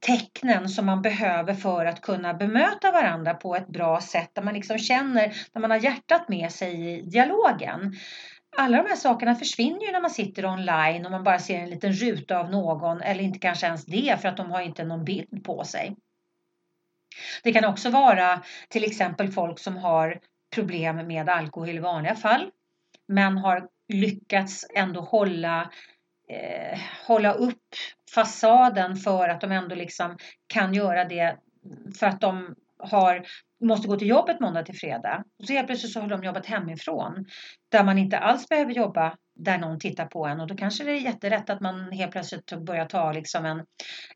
tecknen 0.00 0.68
som 0.68 0.86
man 0.86 1.02
behöver 1.02 1.54
för 1.54 1.86
att 1.86 2.00
kunna 2.00 2.34
bemöta 2.34 2.90
varandra 2.92 3.34
på 3.34 3.56
ett 3.56 3.68
bra 3.68 4.00
sätt. 4.00 4.30
Där 4.34 4.42
man 4.42 4.54
liksom 4.54 4.78
känner, 4.78 5.36
där 5.52 5.60
man 5.60 5.70
har 5.70 5.78
hjärtat 5.78 6.28
med 6.28 6.52
sig 6.52 6.90
i 6.90 7.02
dialogen. 7.02 7.94
Alla 8.56 8.82
de 8.82 8.88
här 8.88 8.96
sakerna 8.96 9.34
försvinner 9.34 9.80
ju 9.80 9.92
när 9.92 10.00
man 10.00 10.10
sitter 10.10 10.46
online 10.46 11.04
och 11.04 11.10
man 11.10 11.24
bara 11.24 11.38
ser 11.38 11.58
en 11.58 11.70
liten 11.70 11.92
ruta 11.92 12.38
av 12.38 12.50
någon 12.50 13.00
eller 13.00 13.24
inte 13.24 13.38
kanske 13.38 13.66
ens 13.66 13.84
det 13.86 14.20
för 14.20 14.28
att 14.28 14.36
de 14.36 14.50
har 14.50 14.60
inte 14.60 14.84
någon 14.84 15.04
bild 15.04 15.44
på 15.44 15.64
sig. 15.64 15.96
Det 17.42 17.52
kan 17.52 17.64
också 17.64 17.90
vara 17.90 18.42
till 18.68 18.84
exempel 18.84 19.28
folk 19.28 19.58
som 19.58 19.76
har 19.76 20.20
problem 20.54 21.06
med 21.06 21.28
alkohol 21.28 21.68
i 21.68 21.78
vanliga 21.78 22.14
fall 22.14 22.50
men 23.08 23.38
har 23.38 23.68
lyckats 23.88 24.66
ändå 24.74 25.00
hålla 25.00 25.70
eh, 26.28 26.78
hålla 27.06 27.32
upp 27.32 27.74
fasaden 28.14 28.96
för 28.96 29.28
att 29.28 29.40
de 29.40 29.52
ändå 29.52 29.74
liksom 29.74 30.16
kan 30.46 30.74
göra 30.74 31.04
det 31.04 31.36
för 31.98 32.06
att 32.06 32.20
de 32.20 32.54
har, 32.78 33.26
måste 33.64 33.88
gå 33.88 33.96
till 33.96 34.08
jobbet 34.08 34.40
måndag 34.40 34.62
till 34.62 34.78
fredag. 34.78 35.24
Och 35.38 35.46
så 35.46 35.52
helt 35.52 35.66
plötsligt 35.66 35.92
så 35.92 36.00
har 36.00 36.08
de 36.08 36.24
jobbat 36.24 36.46
hemifrån 36.46 37.24
där 37.68 37.84
man 37.84 37.98
inte 37.98 38.18
alls 38.18 38.48
behöver 38.48 38.72
jobba 38.72 39.16
där 39.36 39.58
någon 39.58 39.78
tittar 39.78 40.06
på 40.06 40.26
en 40.26 40.40
och 40.40 40.46
då 40.46 40.54
kanske 40.56 40.84
det 40.84 40.90
är 40.90 41.00
jätterätt 41.00 41.50
att 41.50 41.60
man 41.60 41.92
helt 41.92 42.12
plötsligt 42.12 42.52
börjar 42.52 42.86
ta 42.86 43.12
liksom 43.12 43.44
en, 43.44 43.62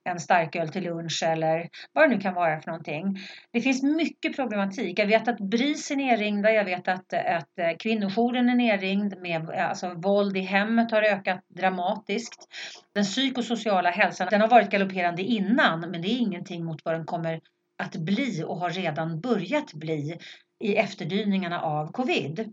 en 0.05 0.21
starköl 0.21 0.69
till 0.69 0.85
lunch 0.85 1.23
eller 1.23 1.69
vad 1.93 2.05
det 2.05 2.15
nu 2.15 2.21
kan 2.21 2.35
vara 2.35 2.61
för 2.61 2.71
någonting. 2.71 3.19
Det 3.53 3.61
finns 3.61 3.83
mycket 3.83 4.37
problematik. 4.37 4.99
Jag 4.99 5.07
vet 5.07 5.29
att 5.29 5.39
BRIS 5.39 5.91
är 5.91 5.97
nerringda, 5.97 6.53
jag 6.53 6.65
vet 6.65 6.89
att, 6.89 7.13
att 7.13 7.59
eh, 7.59 7.77
kvinnojouren 7.79 8.49
är 8.49 8.55
nerringd 8.55 9.19
med 9.21 9.51
eh, 9.51 9.69
alltså 9.69 9.95
våld 9.95 10.37
i 10.37 10.41
hemmet 10.41 10.91
har 10.91 11.03
ökat 11.03 11.45
dramatiskt. 11.49 12.49
Den 12.95 13.05
psykosociala 13.05 13.91
hälsan 13.91 14.29
den 14.31 14.41
har 14.41 14.49
varit 14.49 14.71
galopperande 14.71 15.23
innan 15.23 15.81
men 15.81 16.03
det 16.03 16.09
är 16.09 16.19
ingenting 16.19 16.65
mot 16.65 16.85
vad 16.85 16.95
den 16.95 17.07
kommer 17.07 17.41
att 17.79 17.97
bli 17.97 18.45
och 18.47 18.57
har 18.57 18.71
redan 18.71 19.21
börjat 19.21 19.73
bli 19.73 20.19
i 20.61 20.77
efterdyningarna 20.77 21.61
av 21.61 21.93
covid. 21.93 22.53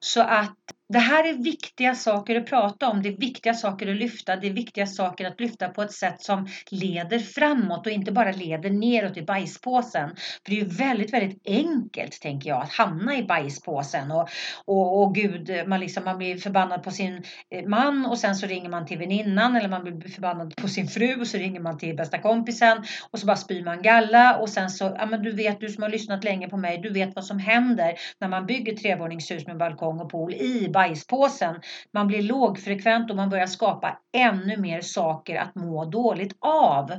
Så 0.00 0.22
att 0.22 0.56
det 0.92 0.98
här 0.98 1.28
är 1.28 1.32
viktiga 1.32 1.94
saker 1.94 2.36
att 2.36 2.46
prata 2.46 2.88
om, 2.88 3.02
det 3.02 3.08
är 3.08 3.16
viktiga 3.16 3.54
saker 3.54 3.90
att 3.90 3.96
lyfta, 3.96 4.36
det 4.36 4.46
är 4.46 4.52
viktiga 4.52 4.86
saker 4.86 5.26
att 5.26 5.40
lyfta 5.40 5.68
på 5.68 5.82
ett 5.82 5.92
sätt 5.92 6.22
som 6.22 6.48
leder 6.70 7.18
framåt 7.18 7.86
och 7.86 7.92
inte 7.92 8.12
bara 8.12 8.32
leder 8.32 8.70
neråt 8.70 9.16
i 9.16 9.22
bajspåsen. 9.22 10.08
För 10.44 10.50
det 10.50 10.60
är 10.60 10.60
ju 10.60 10.68
väldigt, 10.68 11.12
väldigt 11.12 11.42
enkelt, 11.46 12.20
tänker 12.20 12.50
jag, 12.50 12.62
att 12.62 12.72
hamna 12.72 13.16
i 13.16 13.22
bajspåsen 13.22 14.10
och, 14.10 14.28
och, 14.64 15.02
och 15.02 15.14
gud, 15.14 15.50
man, 15.66 15.80
liksom, 15.80 16.04
man 16.04 16.18
blir 16.18 16.36
förbannad 16.36 16.82
på 16.82 16.90
sin 16.90 17.22
eh, 17.50 17.64
man 17.66 18.06
och 18.06 18.18
sen 18.18 18.34
så 18.34 18.46
ringer 18.46 18.68
man 18.68 18.86
till 18.86 18.98
väninnan 18.98 19.56
eller 19.56 19.68
man 19.68 19.84
blir 19.84 20.10
förbannad 20.10 20.56
på 20.56 20.68
sin 20.68 20.88
fru 20.88 21.20
och 21.20 21.26
så 21.26 21.36
ringer 21.38 21.60
man 21.60 21.78
till 21.78 21.96
bästa 21.96 22.18
kompisen 22.18 22.84
och 23.10 23.18
så 23.18 23.26
bara 23.26 23.36
spyr 23.36 23.64
man 23.64 23.82
galla 23.82 24.36
och 24.36 24.48
sen 24.48 24.70
så, 24.70 24.96
ja 24.98 25.06
men 25.06 25.22
du 25.22 25.32
vet, 25.32 25.60
du 25.60 25.68
som 25.68 25.82
har 25.82 25.90
lyssnat 25.90 26.24
länge 26.24 26.48
på 26.48 26.56
mig, 26.56 26.78
du 26.78 26.92
vet 26.92 27.14
vad 27.14 27.24
som 27.24 27.38
händer 27.38 27.94
när 28.18 28.28
man 28.28 28.46
bygger 28.46 28.76
trevåningshus 28.76 29.46
med 29.46 29.56
balkong 29.56 30.00
och 30.00 30.10
pool 30.10 30.34
i 30.34 30.68
bajspåsen. 30.82 31.60
Man 31.92 32.06
blir 32.06 32.22
lågfrekvent 32.22 33.10
och 33.10 33.16
man 33.16 33.30
börjar 33.30 33.46
skapa 33.46 33.98
ännu 34.12 34.56
mer 34.56 34.80
saker 34.80 35.36
att 35.36 35.54
må 35.54 35.84
dåligt 35.84 36.36
av. 36.40 36.90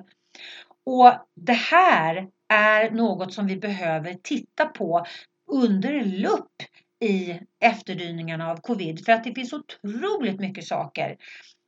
Och 0.86 1.13
det 1.36 1.54
här 1.54 2.28
är 2.54 2.91
något 2.91 3.34
som 3.34 3.48
vi 3.48 3.58
behöver 3.58 4.13
titta 4.13 4.65
på 4.65 5.06
under 5.52 6.04
lupp 6.04 6.56
i 7.04 7.39
efterdyningarna 7.63 8.52
av 8.52 8.58
covid. 8.58 9.06
För 9.06 9.12
att 9.12 9.24
det 9.24 9.34
finns 9.34 9.54
otroligt 9.54 10.39
mycket 10.39 10.67
saker 10.67 11.17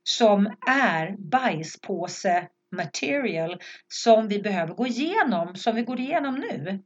som 0.08 0.46
är 0.68 1.16
bajspåse 1.18 2.48
material 2.76 3.60
som 3.88 4.28
vi 4.28 4.38
behöver 4.38 4.74
gå 4.74 4.86
igenom, 4.86 5.56
som 5.56 5.74
vi 5.74 5.82
går 5.82 6.00
igenom 6.00 6.34
nu. 6.34 6.82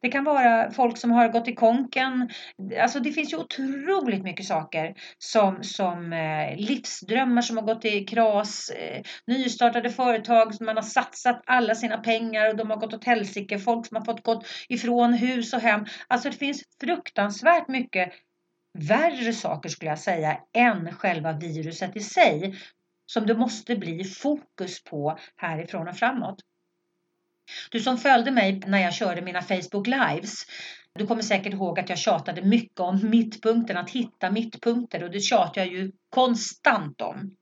Det 0.00 0.08
kan 0.08 0.24
vara 0.24 0.70
folk 0.70 0.98
som 0.98 1.10
har 1.10 1.28
gått 1.28 1.48
i 1.48 1.54
konken. 1.54 2.30
Alltså 2.82 3.00
det 3.00 3.12
finns 3.12 3.32
ju 3.32 3.36
otroligt 3.36 4.22
mycket 4.22 4.46
saker 4.46 4.94
som, 5.18 5.62
som 5.62 6.12
eh, 6.12 6.56
livsdrömmar 6.56 7.42
som 7.42 7.56
har 7.56 7.64
gått 7.64 7.84
i 7.84 8.04
kras, 8.04 8.70
eh, 8.70 9.02
nystartade 9.26 9.90
företag 9.90 10.54
som 10.54 10.66
man 10.66 10.76
har 10.76 10.82
satsat 10.82 11.42
alla 11.46 11.74
sina 11.74 11.98
pengar 11.98 12.48
och 12.48 12.56
de 12.56 12.70
har 12.70 12.76
gått 12.76 12.94
åt 12.94 13.04
helsike, 13.04 13.58
folk 13.58 13.86
som 13.86 13.96
har 13.96 14.04
fått 14.04 14.22
gått 14.22 14.46
ifrån 14.68 15.12
hus 15.12 15.52
och 15.52 15.60
hem. 15.60 15.86
Alltså 16.08 16.30
det 16.30 16.36
finns 16.36 16.62
fruktansvärt 16.80 17.68
mycket 17.68 18.12
värre 18.78 19.32
saker 19.32 19.68
skulle 19.68 19.90
jag 19.90 19.98
säga 19.98 20.38
än 20.52 20.94
själva 20.94 21.32
viruset 21.32 21.96
i 21.96 22.00
sig 22.00 22.54
som 23.06 23.26
det 23.26 23.34
måste 23.34 23.76
bli 23.76 24.04
fokus 24.04 24.84
på 24.84 25.18
härifrån 25.36 25.88
och 25.88 25.96
framåt. 25.96 26.40
Du 27.70 27.80
som 27.80 27.98
följde 27.98 28.30
mig 28.30 28.62
när 28.66 28.78
jag 28.78 28.94
körde 28.94 29.22
mina 29.22 29.42
Facebook 29.42 29.86
Lives 29.86 30.44
du 30.94 31.06
kommer 31.06 31.22
säkert 31.22 31.52
ihåg 31.52 31.80
att 31.80 31.88
jag 31.88 31.98
tjatade 31.98 32.42
mycket 32.42 32.80
om 32.80 33.10
mittpunkten, 33.10 33.76
att 33.76 33.90
hitta 33.90 34.30
mittpunkter 34.30 35.04
och 35.04 35.10
det 35.10 35.20
tjatar 35.20 35.60
jag 35.60 35.72
ju 35.72 35.92
konstant 36.10 37.00
om. 37.00 37.36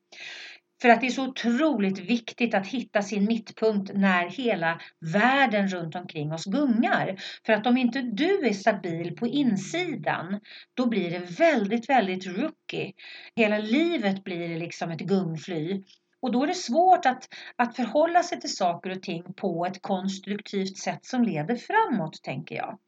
För 0.83 0.88
att 0.88 1.01
det 1.01 1.07
är 1.07 1.11
så 1.11 1.29
otroligt 1.29 1.99
viktigt 1.99 2.55
att 2.55 2.66
hitta 2.66 3.03
sin 3.03 3.25
mittpunkt 3.25 3.90
när 3.94 4.29
hela 4.29 4.81
världen 5.12 5.68
runt 5.68 5.94
omkring 5.94 6.33
oss 6.33 6.44
gungar. 6.44 7.16
För 7.47 7.53
att 7.53 7.66
om 7.66 7.77
inte 7.77 8.03
du 8.03 8.47
är 8.47 8.53
stabil 8.53 9.16
på 9.16 9.27
insidan, 9.27 10.40
då 10.75 10.88
blir 10.88 11.11
det 11.11 11.18
väldigt, 11.18 11.88
väldigt 11.88 12.27
rookie. 12.27 12.92
Hela 13.37 13.59
livet 13.59 14.25
blir 14.25 14.59
liksom 14.59 14.90
ett 14.90 15.01
gungfly. 15.01 15.83
Och 16.22 16.33
då 16.33 16.42
är 16.42 16.46
det 16.46 16.54
svårt 16.54 17.07
att, 17.07 17.28
att 17.57 17.76
förhålla 17.76 18.22
sig 18.22 18.40
till 18.40 18.57
saker 18.57 18.90
och 18.90 19.02
ting 19.02 19.35
på 19.35 19.66
ett 19.66 19.83
konstruktivt 19.83 20.78
sätt 20.78 21.04
som 21.04 21.22
leder 21.22 21.57
framåt, 21.57 22.22
tänker 22.22 22.54
jag. 22.54 22.78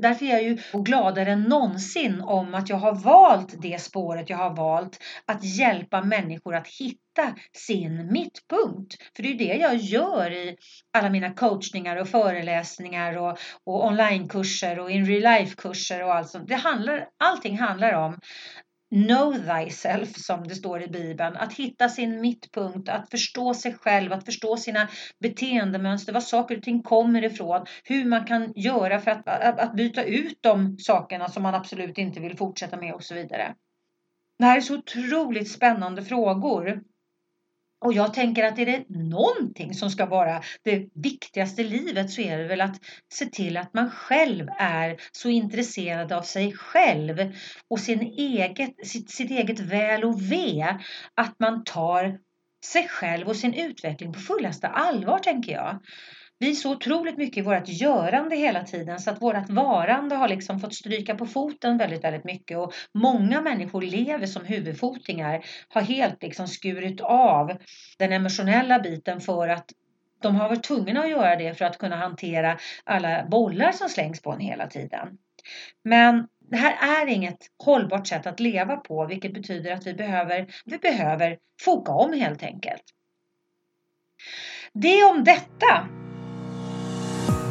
Därför 0.00 0.26
är 0.26 0.30
jag 0.30 0.42
ju 0.42 0.58
gladare 0.72 1.32
än 1.32 1.42
någonsin 1.42 2.20
om 2.20 2.54
att 2.54 2.68
jag 2.68 2.76
har 2.76 2.94
valt 2.94 3.62
det 3.62 3.80
spåret 3.80 4.30
jag 4.30 4.36
har 4.36 4.56
valt. 4.56 4.98
Att 5.26 5.44
hjälpa 5.44 6.04
människor 6.04 6.54
att 6.54 6.68
hitta 6.68 7.34
sin 7.52 8.12
mittpunkt. 8.12 8.96
För 9.16 9.22
det 9.22 9.28
är 9.28 9.32
ju 9.32 9.38
det 9.38 9.56
jag 9.56 9.76
gör 9.76 10.30
i 10.30 10.56
alla 10.98 11.10
mina 11.10 11.34
coachningar 11.34 11.96
och 11.96 12.08
föreläsningar 12.08 13.16
och, 13.16 13.38
och 13.64 13.86
onlinekurser 13.86 14.78
och 14.78 14.90
in 14.90 15.06
real 15.06 15.22
life-kurser 15.22 16.04
och 16.04 16.14
allt 16.14 16.28
sånt. 16.28 16.48
Det 16.48 16.54
handlar, 16.54 17.08
allting 17.18 17.58
handlar 17.58 17.92
om 17.92 18.18
Know 18.90 19.32
thyself 19.32 20.16
som 20.16 20.48
det 20.48 20.54
står 20.54 20.82
i 20.82 20.88
Bibeln, 20.88 21.36
att 21.36 21.52
hitta 21.52 21.88
sin 21.88 22.20
mittpunkt, 22.20 22.88
att 22.88 23.10
förstå 23.10 23.54
sig 23.54 23.74
själv, 23.74 24.12
att 24.12 24.24
förstå 24.24 24.56
sina 24.56 24.88
beteendemönster, 25.20 26.12
var 26.12 26.20
saker 26.20 26.56
och 26.56 26.62
ting 26.62 26.82
kommer 26.82 27.24
ifrån, 27.24 27.66
hur 27.84 28.04
man 28.04 28.24
kan 28.24 28.52
göra 28.56 29.00
för 29.00 29.10
att, 29.10 29.28
att, 29.28 29.60
att 29.60 29.74
byta 29.74 30.04
ut 30.04 30.38
de 30.40 30.78
sakerna 30.78 31.28
som 31.28 31.42
man 31.42 31.54
absolut 31.54 31.98
inte 31.98 32.20
vill 32.20 32.36
fortsätta 32.36 32.76
med 32.76 32.94
och 32.94 33.04
så 33.04 33.14
vidare. 33.14 33.54
Det 34.38 34.44
här 34.44 34.56
är 34.56 34.60
så 34.60 34.74
otroligt 34.74 35.50
spännande 35.50 36.02
frågor 36.02 36.80
och 37.80 37.92
jag 37.92 38.14
tänker 38.14 38.44
att 38.44 38.58
är 38.58 38.66
det 38.66 38.84
någonting 38.88 39.74
som 39.74 39.90
ska 39.90 40.06
vara 40.06 40.42
det 40.64 40.88
viktigaste 40.94 41.62
i 41.62 41.64
livet 41.64 42.10
så 42.10 42.20
är 42.20 42.38
det 42.38 42.48
väl 42.48 42.60
att 42.60 42.80
se 43.12 43.26
till 43.26 43.56
att 43.56 43.74
man 43.74 43.90
själv 43.90 44.48
är 44.58 44.96
så 45.12 45.28
intresserad 45.28 46.12
av 46.12 46.22
sig 46.22 46.52
själv 46.52 47.32
och 47.70 47.80
sin 47.80 48.00
eget, 48.00 48.86
sitt, 48.86 49.10
sitt 49.10 49.30
eget 49.30 49.60
väl 49.60 50.04
och 50.04 50.32
ve. 50.32 50.76
Att 51.14 51.34
man 51.38 51.64
tar 51.64 52.18
sig 52.64 52.88
själv 52.88 53.28
och 53.28 53.36
sin 53.36 53.54
utveckling 53.54 54.12
på 54.12 54.20
fullaste 54.20 54.68
allvar 54.68 55.18
tänker 55.18 55.52
jag 55.52 55.78
vi 56.38 56.50
är 56.50 56.54
så 56.54 56.72
otroligt 56.72 57.18
mycket 57.18 57.36
i 57.36 57.40
vårt 57.40 57.68
görande 57.68 58.36
hela 58.36 58.62
tiden 58.64 58.98
så 58.98 59.10
att 59.10 59.22
vårt 59.22 59.48
varande 59.48 60.14
har 60.14 60.28
liksom 60.28 60.60
fått 60.60 60.74
stryka 60.74 61.14
på 61.14 61.26
foten 61.26 61.78
väldigt, 61.78 62.04
väldigt 62.04 62.24
mycket 62.24 62.58
och 62.58 62.72
många 62.94 63.40
människor 63.40 63.82
lever 63.82 64.26
som 64.26 64.44
huvudfotingar, 64.44 65.44
har 65.68 65.80
helt 65.82 66.22
liksom 66.22 66.48
skurit 66.48 67.00
av 67.00 67.58
den 67.98 68.12
emotionella 68.12 68.78
biten 68.78 69.20
för 69.20 69.48
att 69.48 69.72
de 70.22 70.36
har 70.36 70.48
varit 70.48 70.62
tvungna 70.62 71.00
att 71.00 71.10
göra 71.10 71.36
det 71.36 71.54
för 71.54 71.64
att 71.64 71.78
kunna 71.78 71.96
hantera 71.96 72.58
alla 72.84 73.26
bollar 73.26 73.72
som 73.72 73.88
slängs 73.88 74.22
på 74.22 74.32
en 74.32 74.40
hela 74.40 74.66
tiden. 74.66 75.18
Men 75.84 76.28
det 76.50 76.56
här 76.56 77.02
är 77.02 77.06
inget 77.06 77.38
hållbart 77.64 78.06
sätt 78.06 78.26
att 78.26 78.40
leva 78.40 78.76
på, 78.76 79.06
vilket 79.06 79.34
betyder 79.34 79.72
att 79.72 79.86
vi 79.86 79.94
behöver, 79.94 80.46
vi 80.64 80.78
behöver 80.78 81.38
foka 81.60 81.92
om 81.92 82.12
helt 82.12 82.42
enkelt. 82.42 82.82
Det 84.72 85.04
om 85.04 85.24
detta. 85.24 85.88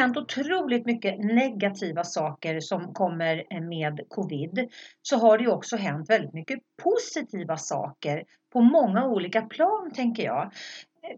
hänt 0.00 0.16
otroligt 0.16 0.86
mycket 0.86 1.18
negativa 1.18 2.04
saker 2.04 2.60
som 2.60 2.94
kommer 2.94 3.44
eh, 3.50 3.60
med 3.60 4.00
covid 4.08 4.68
så 5.02 5.16
har 5.16 5.38
det 5.38 5.48
också 5.48 5.76
hänt 5.76 6.10
väldigt 6.10 6.34
mycket 6.34 6.58
positiva 6.82 7.56
saker 7.56 8.24
på 8.52 8.60
många 8.60 9.06
olika 9.06 9.42
plan 9.42 9.90
tänker 9.94 10.22
jag. 10.22 10.52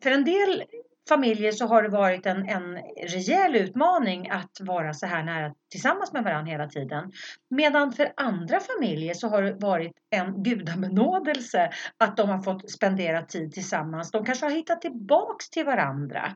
För 0.02 0.10
en 0.10 0.24
del 0.24 0.64
familjer 1.08 1.52
så 1.52 1.66
har 1.66 1.82
det 1.82 1.88
varit 1.88 2.26
en, 2.26 2.48
en 2.48 2.78
rejäl 3.08 3.56
utmaning 3.56 4.30
att 4.30 4.60
vara 4.60 4.94
så 4.94 5.06
här 5.06 5.22
nära 5.22 5.54
tillsammans 5.70 6.12
med 6.12 6.24
varandra 6.24 6.52
hela 6.52 6.68
tiden. 6.68 7.12
Medan 7.50 7.92
för 7.92 8.12
andra 8.16 8.60
familjer 8.60 9.14
så 9.14 9.28
har 9.28 9.42
det 9.42 9.52
varit 9.52 9.92
en 10.10 10.42
gudabenådelse 10.42 11.70
att 11.96 12.16
de 12.16 12.28
har 12.28 12.42
fått 12.42 12.70
spendera 12.70 13.22
tid 13.22 13.52
tillsammans. 13.52 14.10
De 14.10 14.24
kanske 14.24 14.46
har 14.46 14.52
hittat 14.52 14.80
tillbaks 14.80 15.50
till 15.50 15.64
varandra. 15.64 16.32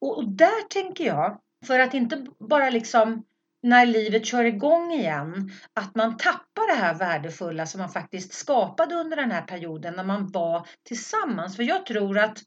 Och 0.00 0.28
där 0.28 0.68
tänker 0.68 1.04
jag, 1.04 1.40
för 1.64 1.78
att 1.78 1.94
inte 1.94 2.26
bara 2.38 2.70
liksom 2.70 3.24
när 3.62 3.86
livet 3.86 4.26
kör 4.26 4.44
igång 4.44 4.92
igen, 4.92 5.50
att 5.74 5.94
man 5.94 6.16
tappar 6.16 6.74
det 6.74 6.80
här 6.80 6.94
värdefulla 6.94 7.66
som 7.66 7.80
man 7.80 7.88
faktiskt 7.88 8.34
skapade 8.34 8.94
under 8.94 9.16
den 9.16 9.30
här 9.30 9.42
perioden 9.42 9.94
när 9.94 10.04
man 10.04 10.30
var 10.30 10.66
tillsammans. 10.82 11.56
För 11.56 11.62
jag 11.62 11.86
tror 11.86 12.18
att 12.18 12.38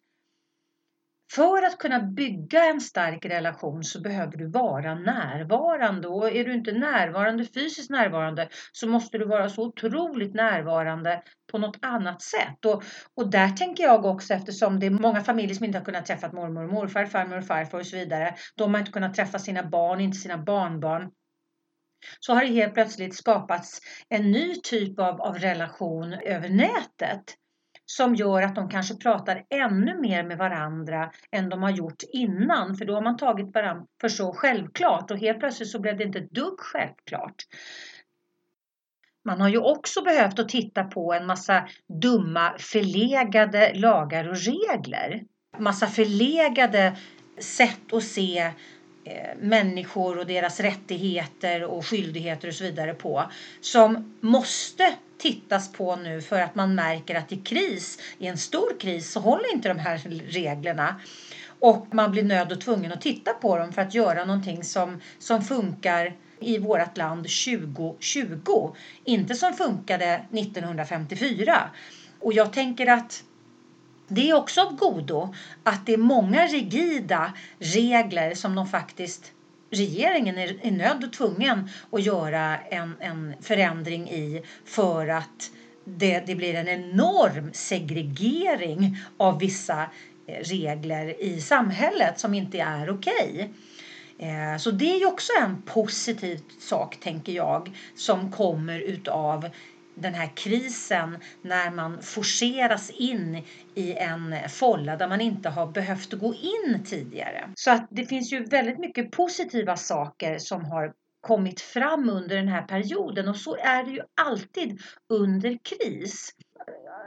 för 1.32 1.64
att 1.64 1.78
kunna 1.78 2.00
bygga 2.00 2.66
en 2.66 2.82
stark 2.82 3.26
relation 3.26 3.84
så 3.84 4.02
behöver 4.02 4.38
du 4.38 4.48
vara 4.48 4.96
närvarande 4.96 6.08
och 6.08 6.32
är 6.32 6.44
du 6.44 6.54
inte 6.54 6.72
närvarande, 6.72 7.46
fysiskt 7.46 7.90
närvarande 7.90 8.50
så 8.72 8.88
måste 8.88 9.18
du 9.18 9.26
vara 9.26 9.50
så 9.50 9.64
otroligt 9.64 10.34
närvarande 10.34 11.24
på 11.52 11.58
något 11.58 11.78
annat 11.82 12.22
sätt. 12.22 12.66
Och, 12.66 12.84
och 13.16 13.32
där 13.32 13.50
tänker 13.50 13.84
jag 13.84 14.06
också 14.06 14.34
eftersom 14.34 14.80
det 14.80 14.86
är 14.86 14.90
många 14.90 15.24
familjer 15.24 15.56
som 15.56 15.66
inte 15.66 15.78
har 15.78 15.86
kunnat 15.86 16.06
träffa 16.06 16.32
mormor 16.32 16.64
och 16.64 16.74
morfar, 16.74 17.06
farmor 17.06 17.38
och 17.38 17.46
farfar 17.46 17.80
och 17.80 17.88
så 17.88 17.96
vidare. 17.98 18.36
De 18.56 18.74
har 18.74 18.80
inte 18.80 18.92
kunnat 18.92 19.16
träffa 19.16 19.40
sina 19.40 19.64
barn, 19.64 20.02
inte 20.02 20.18
sina 20.18 20.38
barnbarn 20.38 21.12
så 22.20 22.34
har 22.34 22.42
det 22.42 22.48
helt 22.48 22.74
plötsligt 22.74 23.16
skapats 23.16 23.80
en 24.10 24.32
ny 24.32 24.56
typ 24.56 25.00
av, 25.00 25.22
av 25.22 25.38
relation 25.38 26.14
över 26.14 26.50
nätet 26.50 27.24
som 27.90 28.16
gör 28.16 28.42
att 28.42 28.56
de 28.56 28.70
kanske 28.70 28.96
pratar 28.96 29.44
ännu 29.50 30.02
mer 30.02 30.24
med 30.24 30.38
varandra 30.38 31.12
än 31.32 31.50
de 31.50 31.64
har 31.64 31.70
gjort 31.70 32.04
innan. 32.14 32.76
För 32.78 32.86
då 32.86 32.94
har 32.94 33.02
man 33.02 33.18
tagit 33.18 33.54
varandra 33.54 33.86
för 34.02 34.10
så 34.10 34.34
självklart 34.34 35.12
och 35.12 35.18
helt 35.18 35.40
plötsligt 35.40 35.70
så 35.70 35.80
blev 35.80 35.98
det 35.98 36.04
inte 36.04 36.20
ett 36.20 36.32
dugg 36.32 36.60
självklart. 36.60 37.36
Man 39.26 39.42
har 39.42 39.50
ju 39.50 39.58
också 39.58 40.02
behövt 40.02 40.40
att 40.40 40.50
titta 40.50 40.84
på 40.84 41.14
en 41.14 41.26
massa 41.26 41.68
dumma 42.02 42.54
förlegade 42.60 43.74
lagar 43.74 44.30
och 44.30 44.38
regler. 44.38 45.24
Massa 45.58 45.88
förlegade 45.88 46.98
sätt 47.40 47.94
att 47.94 48.04
se 48.04 48.52
Eh, 49.10 49.38
människor 49.40 50.18
och 50.18 50.26
deras 50.26 50.60
rättigheter 50.60 51.64
och 51.64 51.86
skyldigheter 51.86 52.48
och 52.48 52.54
så 52.54 52.64
vidare 52.64 52.94
på 52.94 53.24
som 53.62 54.16
måste 54.22 54.94
tittas 55.18 55.72
på 55.72 55.96
nu 55.96 56.22
för 56.22 56.42
att 56.42 56.56
man 56.56 56.76
märker 56.76 57.16
att 57.16 57.32
i 57.32 57.38
kris, 57.38 58.00
i 58.18 58.28
en 58.28 58.38
stor 58.38 58.80
kris, 58.80 59.12
så 59.12 59.20
håller 59.20 59.54
inte 59.54 59.70
de 59.70 59.80
här 59.80 59.98
reglerna. 60.28 60.96
Och 61.60 61.88
man 61.92 62.12
blir 62.12 62.24
nöd 62.24 62.52
och 62.52 62.62
tvungen 62.62 62.92
att 62.92 63.02
titta 63.02 63.34
på 63.34 63.58
dem 63.58 63.74
för 63.74 63.82
att 63.82 63.94
göra 63.94 64.26
någonting 64.26 64.64
som, 64.64 65.02
som 65.20 65.42
funkar 65.42 66.14
i 66.40 66.58
vårt 66.58 66.98
land 66.98 67.28
2020. 67.46 68.76
Inte 69.04 69.36
som 69.36 69.54
funkade 69.54 70.26
1954. 70.32 71.70
Och 72.20 72.34
jag 72.34 72.54
tänker 72.54 72.88
att 72.88 73.24
det 74.08 74.30
är 74.30 74.34
också 74.34 74.62
av 74.62 74.76
godo 74.76 75.34
att 75.64 75.86
det 75.86 75.94
är 75.94 75.98
många 75.98 76.48
rigida 76.48 77.34
regler 77.60 78.36
som 78.36 78.56
de 78.56 78.68
faktiskt 78.68 79.32
regeringen 79.70 80.38
är, 80.38 80.66
är 80.66 80.72
nödd 80.72 81.04
och 81.04 81.14
tvungen 81.14 81.70
att 81.92 82.06
göra 82.06 82.58
en, 82.58 82.96
en 83.00 83.34
förändring 83.42 84.10
i 84.10 84.44
för 84.66 85.08
att 85.08 85.52
det, 85.86 86.20
det 86.20 86.36
blir 86.36 86.54
en 86.54 86.68
enorm 86.68 87.50
segregering 87.54 88.98
av 89.18 89.40
vissa 89.40 89.82
eh, 90.28 90.44
regler 90.44 91.24
i 91.24 91.42
samhället 91.42 92.20
som 92.20 92.34
inte 92.34 92.60
är 92.60 92.90
okej. 92.90 93.34
Okay. 93.34 93.50
Så 94.60 94.72
det 94.72 94.92
är 94.92 95.00
ju 95.00 95.06
också 95.06 95.32
en 95.42 95.62
positiv 95.62 96.42
sak, 96.60 96.98
tänker 97.00 97.32
jag, 97.32 97.72
som 97.96 98.32
kommer 98.32 98.80
utav 98.80 99.50
den 99.98 100.14
här 100.14 100.32
krisen 100.36 101.18
när 101.42 101.72
man 101.72 102.02
forceras 102.02 102.90
in 102.90 103.44
i 103.76 103.94
en 103.94 104.36
folla 104.50 104.96
där 104.96 105.08
man 105.08 105.22
inte 105.22 105.50
har 105.50 105.68
behövt 105.68 106.14
gå 106.14 106.34
in 106.34 106.84
tidigare. 106.86 107.50
Så 107.56 107.72
att 107.72 107.88
det 107.90 108.06
finns 108.06 108.34
ju 108.34 108.46
väldigt 108.46 108.80
mycket 108.80 109.12
positiva 109.12 109.78
saker 109.78 110.38
som 110.38 110.66
har 110.66 110.94
kommit 111.22 111.62
fram 111.62 112.10
under 112.10 112.36
den 112.36 112.48
här 112.48 112.62
perioden 112.62 113.28
och 113.28 113.36
så 113.36 113.56
är 113.56 113.84
det 113.84 113.92
ju 113.92 114.02
alltid 114.22 114.82
under 115.10 115.58
kris. 115.64 116.32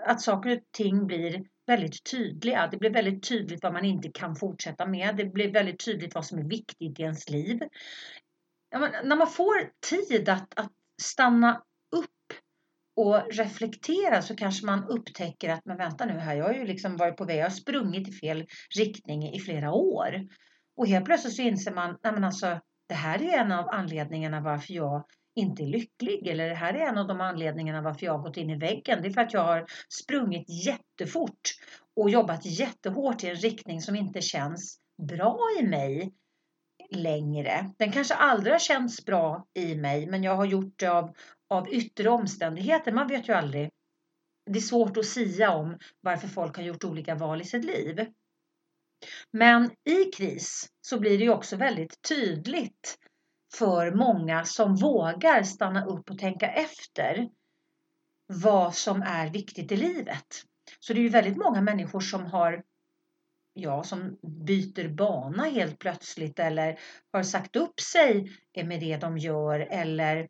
Att 0.06 0.20
saker 0.20 0.50
och 0.50 0.62
ting 0.72 1.06
blir 1.06 1.44
väldigt 1.66 2.10
tydliga. 2.10 2.68
Det 2.70 2.76
blir 2.76 2.90
väldigt 2.90 3.28
tydligt 3.28 3.62
vad 3.62 3.72
man 3.72 3.84
inte 3.84 4.08
kan 4.08 4.36
fortsätta 4.36 4.86
med. 4.86 5.16
Det 5.16 5.24
blir 5.24 5.52
väldigt 5.52 5.84
tydligt 5.84 6.14
vad 6.14 6.26
som 6.26 6.38
är 6.38 6.48
viktigt 6.48 7.00
i 7.00 7.02
ens 7.02 7.30
liv. 7.30 7.60
när 9.04 9.16
man 9.16 9.30
får 9.30 9.70
tid 9.90 10.28
att, 10.28 10.58
att 10.58 10.72
stanna 11.02 11.62
och 12.96 13.32
reflektera 13.32 14.22
så 14.22 14.36
kanske 14.36 14.66
man 14.66 14.84
upptäcker 14.84 15.48
att 15.48 15.64
men 15.64 15.76
vänta 15.76 16.04
nu 16.04 16.18
här, 16.18 16.34
jag 16.34 16.44
har 16.44 16.52
ju 16.52 16.64
liksom 16.64 16.96
varit 16.96 17.16
på 17.16 17.24
väg, 17.24 17.38
jag 17.38 17.44
har 17.44 17.50
sprungit 17.50 18.08
i 18.08 18.12
fel 18.12 18.46
riktning 18.78 19.34
i 19.34 19.40
flera 19.40 19.72
år. 19.72 20.28
Och 20.76 20.86
helt 20.86 21.04
plötsligt 21.04 21.36
så 21.36 21.42
inser 21.42 21.74
man, 21.74 21.98
nej 22.02 22.12
men 22.12 22.24
alltså 22.24 22.60
det 22.88 22.94
här 22.94 23.22
är 23.22 23.38
en 23.38 23.52
av 23.52 23.68
anledningarna 23.68 24.40
varför 24.40 24.74
jag 24.74 25.04
inte 25.34 25.62
är 25.62 25.66
lycklig 25.66 26.28
eller 26.28 26.48
det 26.48 26.54
här 26.54 26.74
är 26.74 26.88
en 26.88 26.98
av 26.98 27.06
de 27.06 27.20
anledningarna 27.20 27.82
varför 27.82 28.06
jag 28.06 28.12
har 28.12 28.22
gått 28.22 28.36
in 28.36 28.50
i 28.50 28.58
väggen. 28.58 29.02
Det 29.02 29.08
är 29.08 29.12
för 29.12 29.20
att 29.20 29.32
jag 29.32 29.44
har 29.44 29.66
sprungit 29.88 30.66
jättefort 30.66 31.40
och 31.96 32.10
jobbat 32.10 32.44
jättehårt 32.44 33.24
i 33.24 33.28
en 33.28 33.34
riktning 33.36 33.80
som 33.80 33.96
inte 33.96 34.20
känns 34.20 34.78
bra 35.08 35.38
i 35.60 35.62
mig 35.62 36.12
längre. 36.90 37.70
Den 37.78 37.92
kanske 37.92 38.14
aldrig 38.14 38.54
har 38.54 38.58
känts 38.58 39.04
bra 39.04 39.46
i 39.54 39.74
mig 39.74 40.06
men 40.06 40.22
jag 40.22 40.36
har 40.36 40.44
gjort 40.44 40.78
det 40.78 40.86
av, 40.86 41.14
av 41.50 41.68
yttre 41.74 42.10
omständigheter. 42.10 42.92
Man 42.92 43.08
vet 43.08 43.28
ju 43.28 43.32
aldrig. 43.32 43.70
Det 44.46 44.58
är 44.58 44.62
svårt 44.62 44.96
att 44.96 45.06
sia 45.06 45.50
om 45.50 45.78
varför 46.00 46.28
folk 46.28 46.56
har 46.56 46.62
gjort 46.62 46.84
olika 46.84 47.14
val 47.14 47.40
i 47.40 47.44
sitt 47.44 47.64
liv. 47.64 48.06
Men 49.30 49.70
i 49.84 50.04
kris 50.04 50.68
så 50.80 51.00
blir 51.00 51.18
det 51.18 51.24
ju 51.24 51.30
också 51.30 51.56
väldigt 51.56 52.02
tydligt 52.08 52.98
för 53.54 53.94
många 53.94 54.44
som 54.44 54.74
vågar 54.74 55.42
stanna 55.42 55.84
upp 55.84 56.10
och 56.10 56.18
tänka 56.18 56.46
efter 56.46 57.28
vad 58.26 58.74
som 58.74 59.02
är 59.02 59.30
viktigt 59.30 59.72
i 59.72 59.76
livet. 59.76 60.44
Så 60.80 60.92
det 60.92 61.00
är 61.00 61.02
ju 61.02 61.08
väldigt 61.08 61.36
många 61.36 61.60
människor 61.60 62.00
som 62.00 62.26
har 62.26 62.64
ja, 63.52 63.82
som 63.82 64.18
byter 64.22 64.88
bana 64.88 65.44
helt 65.44 65.78
plötsligt 65.78 66.38
eller 66.38 66.78
har 67.12 67.22
sagt 67.22 67.56
upp 67.56 67.80
sig 67.80 68.30
med 68.64 68.80
det 68.80 68.96
de 68.96 69.18
gör 69.18 69.60
eller, 69.60 70.28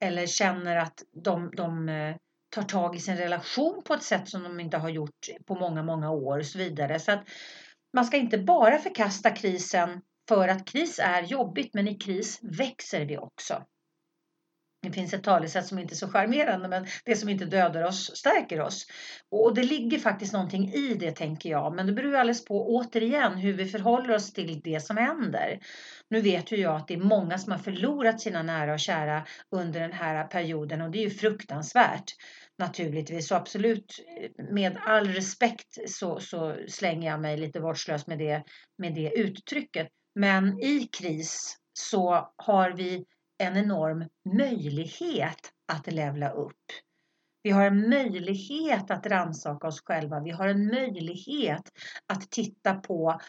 eller 0.00 0.26
känner 0.26 0.76
att 0.76 1.02
de, 1.24 1.50
de 1.56 1.88
eh, 1.88 2.16
tar 2.54 2.62
tag 2.62 2.96
i 2.96 3.00
sin 3.00 3.16
relation 3.16 3.82
på 3.84 3.94
ett 3.94 4.02
sätt 4.02 4.28
som 4.28 4.42
de 4.42 4.60
inte 4.60 4.76
har 4.76 4.88
gjort 4.88 5.28
på 5.46 5.54
många, 5.54 5.82
många 5.82 6.10
år 6.10 6.38
och 6.38 6.46
så 6.46 6.58
vidare. 6.58 7.00
Så 7.00 7.12
att 7.12 7.28
man 7.92 8.04
ska 8.04 8.16
inte 8.16 8.38
bara 8.38 8.78
förkasta 8.78 9.30
krisen 9.30 10.00
för 10.28 10.48
att 10.48 10.66
kris 10.68 10.98
är 10.98 11.22
jobbigt, 11.22 11.74
men 11.74 11.88
i 11.88 11.94
kris 11.94 12.38
växer 12.42 13.04
vi 13.04 13.18
också. 13.18 13.62
Det 14.86 14.92
finns 14.92 15.14
ett 15.14 15.22
talesätt 15.22 15.66
som 15.66 15.78
inte 15.78 15.94
är 15.94 15.96
så 15.96 16.08
charmerande 16.08 16.68
men 16.68 16.86
det 17.04 17.16
som 17.16 17.28
inte 17.28 17.44
dödar 17.44 17.82
oss 17.82 18.16
stärker 18.16 18.60
oss. 18.60 18.86
Och 19.30 19.54
det 19.54 19.62
ligger 19.62 19.98
faktiskt 19.98 20.32
någonting 20.32 20.72
i 20.72 20.94
det 20.94 21.12
tänker 21.12 21.50
jag. 21.50 21.74
Men 21.74 21.86
det 21.86 21.92
beror 21.92 22.16
alldeles 22.16 22.44
på 22.44 22.76
återigen 22.76 23.36
hur 23.36 23.52
vi 23.52 23.66
förhåller 23.66 24.14
oss 24.14 24.32
till 24.32 24.60
det 24.64 24.80
som 24.80 24.96
händer. 24.96 25.58
Nu 26.10 26.20
vet 26.20 26.52
ju 26.52 26.56
jag 26.56 26.76
att 26.76 26.88
det 26.88 26.94
är 26.94 26.98
många 26.98 27.38
som 27.38 27.52
har 27.52 27.58
förlorat 27.58 28.20
sina 28.20 28.42
nära 28.42 28.72
och 28.72 28.80
kära 28.80 29.26
under 29.50 29.80
den 29.80 29.92
här 29.92 30.24
perioden 30.24 30.80
och 30.80 30.90
det 30.90 30.98
är 30.98 31.04
ju 31.04 31.10
fruktansvärt 31.10 32.12
naturligtvis. 32.58 33.28
Så 33.28 33.34
absolut 33.34 34.00
med 34.50 34.76
all 34.86 35.08
respekt 35.08 35.78
så, 35.88 36.20
så 36.20 36.56
slänger 36.68 37.10
jag 37.10 37.20
mig 37.20 37.36
lite 37.36 37.60
vårdslöst 37.60 38.06
med 38.06 38.18
det, 38.18 38.42
med 38.78 38.94
det 38.94 39.10
uttrycket. 39.16 39.88
Men 40.14 40.60
i 40.60 40.88
kris 40.98 41.56
så 41.72 42.32
har 42.36 42.70
vi 42.70 43.04
en 43.38 43.56
enorm 43.56 44.04
möjlighet 44.36 45.52
att 45.72 45.92
levla 45.92 46.30
upp. 46.30 46.64
Vi 47.42 47.50
har 47.50 47.64
en 47.64 47.88
möjlighet 47.90 48.90
att 48.90 49.06
rannsaka 49.06 49.66
oss 49.66 49.82
själva. 49.84 50.20
Vi 50.20 50.30
har 50.30 50.48
en 50.48 50.66
möjlighet 50.66 51.72
att 52.06 52.30
titta 52.30 52.74
på 52.74 53.20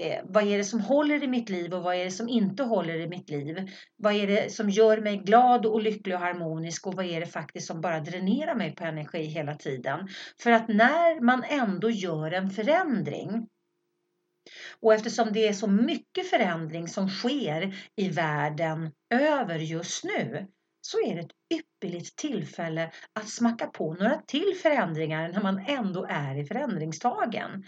eh, 0.00 0.20
vad 0.24 0.46
är 0.46 0.58
det 0.58 0.64
som 0.64 0.80
håller 0.80 1.22
i 1.22 1.28
mitt 1.28 1.48
liv 1.48 1.74
och 1.74 1.82
vad 1.82 1.94
är 1.94 2.04
det 2.04 2.10
som 2.10 2.28
inte 2.28 2.62
håller 2.62 2.94
i 2.94 3.08
mitt 3.08 3.30
liv? 3.30 3.70
Vad 3.96 4.14
är 4.14 4.26
det 4.26 4.52
som 4.52 4.70
gör 4.70 5.00
mig 5.00 5.16
glad 5.16 5.66
och 5.66 5.82
lycklig 5.82 6.14
och 6.14 6.20
harmonisk 6.20 6.86
och 6.86 6.94
vad 6.94 7.06
är 7.06 7.20
det 7.20 7.26
faktiskt 7.26 7.66
som 7.66 7.80
bara 7.80 8.00
dränerar 8.00 8.54
mig 8.54 8.74
på 8.74 8.84
energi 8.84 9.22
hela 9.22 9.54
tiden? 9.54 10.08
För 10.42 10.50
att 10.50 10.68
när 10.68 11.20
man 11.20 11.44
ändå 11.44 11.90
gör 11.90 12.32
en 12.32 12.50
förändring 12.50 13.48
och 14.80 14.94
eftersom 14.94 15.32
det 15.32 15.48
är 15.48 15.52
så 15.52 15.66
mycket 15.66 16.30
förändring 16.30 16.88
som 16.88 17.08
sker 17.08 17.74
i 17.96 18.08
världen 18.08 18.90
över 19.14 19.58
just 19.58 20.04
nu 20.04 20.46
så 20.80 20.98
är 21.06 21.14
det 21.14 21.20
ett 21.20 21.32
ypperligt 21.54 22.16
tillfälle 22.16 22.92
att 23.12 23.28
smacka 23.28 23.66
på 23.66 23.94
några 23.94 24.22
till 24.26 24.54
förändringar 24.62 25.28
när 25.28 25.42
man 25.42 25.64
ändå 25.66 26.06
är 26.10 26.38
i 26.38 26.44
förändringstagen. 26.44 27.64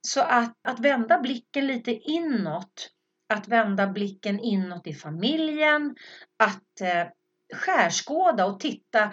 Så 0.00 0.20
att, 0.20 0.54
att 0.68 0.80
vända 0.80 1.18
blicken 1.18 1.66
lite 1.66 1.92
inåt, 1.92 2.90
att 3.34 3.48
vända 3.48 3.86
blicken 3.86 4.40
inåt 4.40 4.86
i 4.86 4.94
familjen, 4.94 5.96
att 6.38 6.80
eh, 6.80 7.06
skärskåda 7.54 8.46
och 8.46 8.60
titta 8.60 9.12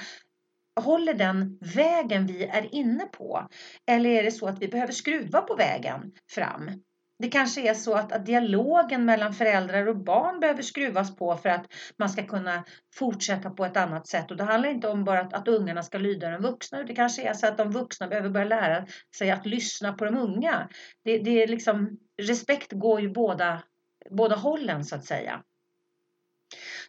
Håller 0.82 1.13
den 1.13 1.60
vägen 1.62 2.28
vi 2.28 2.43
är 2.43 2.75
inne 2.75 3.06
på? 3.06 3.47
Eller 3.86 4.10
är 4.10 4.23
det 4.23 4.32
så 4.32 4.47
att 4.47 4.62
vi 4.62 4.67
behöver 4.67 4.93
skruva 4.93 5.41
på 5.41 5.56
vägen 5.56 6.12
fram? 6.32 6.71
Det 7.19 7.28
kanske 7.28 7.69
är 7.69 7.73
så 7.73 7.93
att, 7.93 8.12
att, 8.12 8.25
dialogen 8.25 9.06
mellan 9.06 9.34
föräldrar 9.34 9.88
och 9.88 9.97
barn 9.97 10.39
behöver 10.39 10.62
skruvas 10.62 11.15
på 11.15 11.38
för 11.38 11.49
att 11.49 11.65
man 11.97 12.10
ska 12.10 12.23
kunna 12.23 12.63
fortsätta 12.95 13.49
på 13.49 13.65
ett 13.65 13.78
annat 13.78 14.08
sätt. 14.08 14.32
Och 14.32 14.38
det 14.38 14.43
handlar 14.43 14.69
inte 14.69 14.88
om 14.88 15.04
bara 15.04 15.21
att, 15.21 15.34
att 15.34 15.47
ungarna 15.47 15.84
ska 15.84 15.97
lyda 15.97 16.30
de 16.30 16.41
vuxna. 16.41 16.84
Det 16.84 16.95
kanske 16.95 17.30
är 17.30 17.34
så 17.34 17.47
att 17.47 17.58
de 17.58 17.71
vuxna 17.71 18.08
behöver 18.08 18.30
börja 18.30 18.45
lära 18.45 18.86
sig 19.17 19.32
att 19.32 19.45
lyssna 19.45 19.93
på 19.93 20.06
de 20.06 20.17
unga. 20.17 20.69
Det, 21.04 21.17
det 21.17 21.43
är 21.43 21.47
liksom, 21.47 21.99
respekt 22.21 22.71
går 22.71 23.01
ju 23.01 23.10
båda, 23.10 23.63
båda 24.12 24.36
hållen 24.36 24.86
så 24.86 24.95
att 24.95 25.06
säga. 25.06 25.43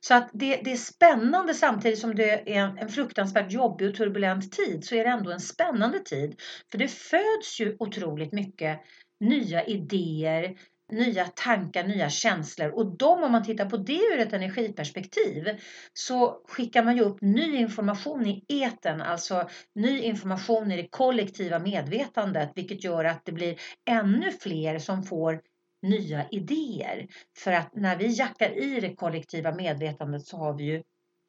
Så 0.00 0.14
att 0.14 0.30
det, 0.32 0.60
det, 0.64 0.72
är 0.72 0.76
spännande 0.76 1.54
samtidigt 1.54 1.98
som 1.98 2.14
det 2.14 2.56
är 2.56 2.78
en 2.78 2.88
fruktansvärt 2.88 3.52
jobbig 3.52 3.88
och 3.88 3.94
turbulent 3.94 4.52
tid 4.52 4.84
så 4.84 4.94
är 4.94 5.04
det 5.04 5.10
ändå 5.10 5.30
en 5.30 5.40
spännande 5.40 5.98
tid. 5.98 6.40
För 6.70 6.78
det 6.78 6.88
föds 6.88 7.60
ju 7.60 7.76
otroligt 7.78 8.32
mycket 8.32 8.80
nya 9.20 9.64
idéer, 9.64 10.56
nya 10.92 11.24
tankar, 11.26 11.84
nya 11.84 12.10
känslor 12.10 12.68
och 12.70 12.96
de 12.96 13.22
om 13.22 13.32
man 13.32 13.44
tittar 13.44 13.70
på 13.70 13.76
det 13.76 14.00
ur 14.14 14.18
ett 14.18 14.32
energiperspektiv 14.32 15.48
så 15.92 16.42
skickar 16.48 16.84
man 16.84 16.96
ju 16.96 17.02
upp 17.02 17.20
ny 17.20 17.56
information 17.56 18.26
i 18.26 18.44
eten, 18.48 19.00
alltså 19.00 19.48
ny 19.74 20.00
information 20.00 20.72
i 20.72 20.76
det 20.82 20.88
kollektiva 20.90 21.58
medvetandet 21.58 22.50
vilket 22.54 22.84
gör 22.84 23.04
att 23.04 23.24
det 23.24 23.32
blir 23.32 23.56
ännu 23.88 24.32
fler 24.32 24.78
som 24.78 25.02
får 25.02 25.40
nya 25.82 26.28
idéer. 26.28 27.06
För 27.38 27.52
att 27.52 27.74
när 27.74 27.96
vi 27.96 28.06
jackar 28.06 28.58
i 28.58 28.80
det 28.80 28.94
kollektiva 28.94 29.54
medvetandet 29.54 30.26
så 30.26 30.36
har 30.36 30.54
vi 30.54 30.64
ju 30.64 30.82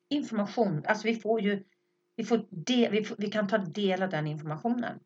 information, 0.10 0.84
alltså 0.86 1.08
vi 1.08 1.16
får 1.16 1.42
ju 1.42 1.64
vi, 2.16 2.24
får 2.24 2.46
de, 2.50 2.90
vi, 2.90 3.04
får, 3.04 3.16
vi 3.20 3.28
kan 3.28 3.48
ta 3.48 3.58
del 3.58 4.04
av 4.04 4.10
den 4.10 4.28
informationen. 4.28 5.00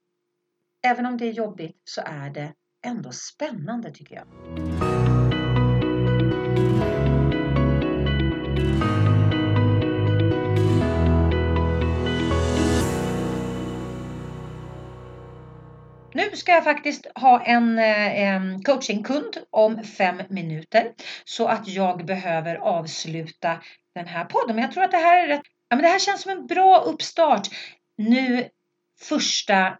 Även 0.87 1.05
om 1.05 1.17
det 1.17 1.25
är 1.25 1.31
jobbigt 1.31 1.81
så 1.83 2.01
är 2.05 2.29
det 2.29 2.53
ändå 2.85 3.11
spännande 3.11 3.91
tycker 3.91 4.15
jag. 4.15 4.90
Nu 16.21 16.35
ska 16.37 16.51
jag 16.51 16.63
faktiskt 16.63 17.07
ha 17.15 17.43
en 17.43 17.79
eh, 17.79 18.61
coachingkund 18.63 19.37
om 19.49 19.83
fem 19.83 20.21
minuter 20.29 20.91
så 21.25 21.47
att 21.47 21.67
jag 21.67 22.05
behöver 22.05 22.55
avsluta 22.55 23.61
den 23.95 24.07
här 24.07 24.25
podden. 24.25 24.55
Men 24.55 24.63
jag 24.63 24.71
tror 24.71 24.83
att 24.83 24.91
det 24.91 24.97
här 24.97 25.23
är 25.23 25.27
rätt, 25.27 25.41
ja, 25.69 25.75
men 25.75 25.83
det 25.83 25.91
här 25.91 25.99
känns 25.99 26.21
som 26.21 26.31
en 26.31 26.47
bra 26.47 26.77
uppstart 26.77 27.47
nu 27.97 28.49
första 29.01 29.77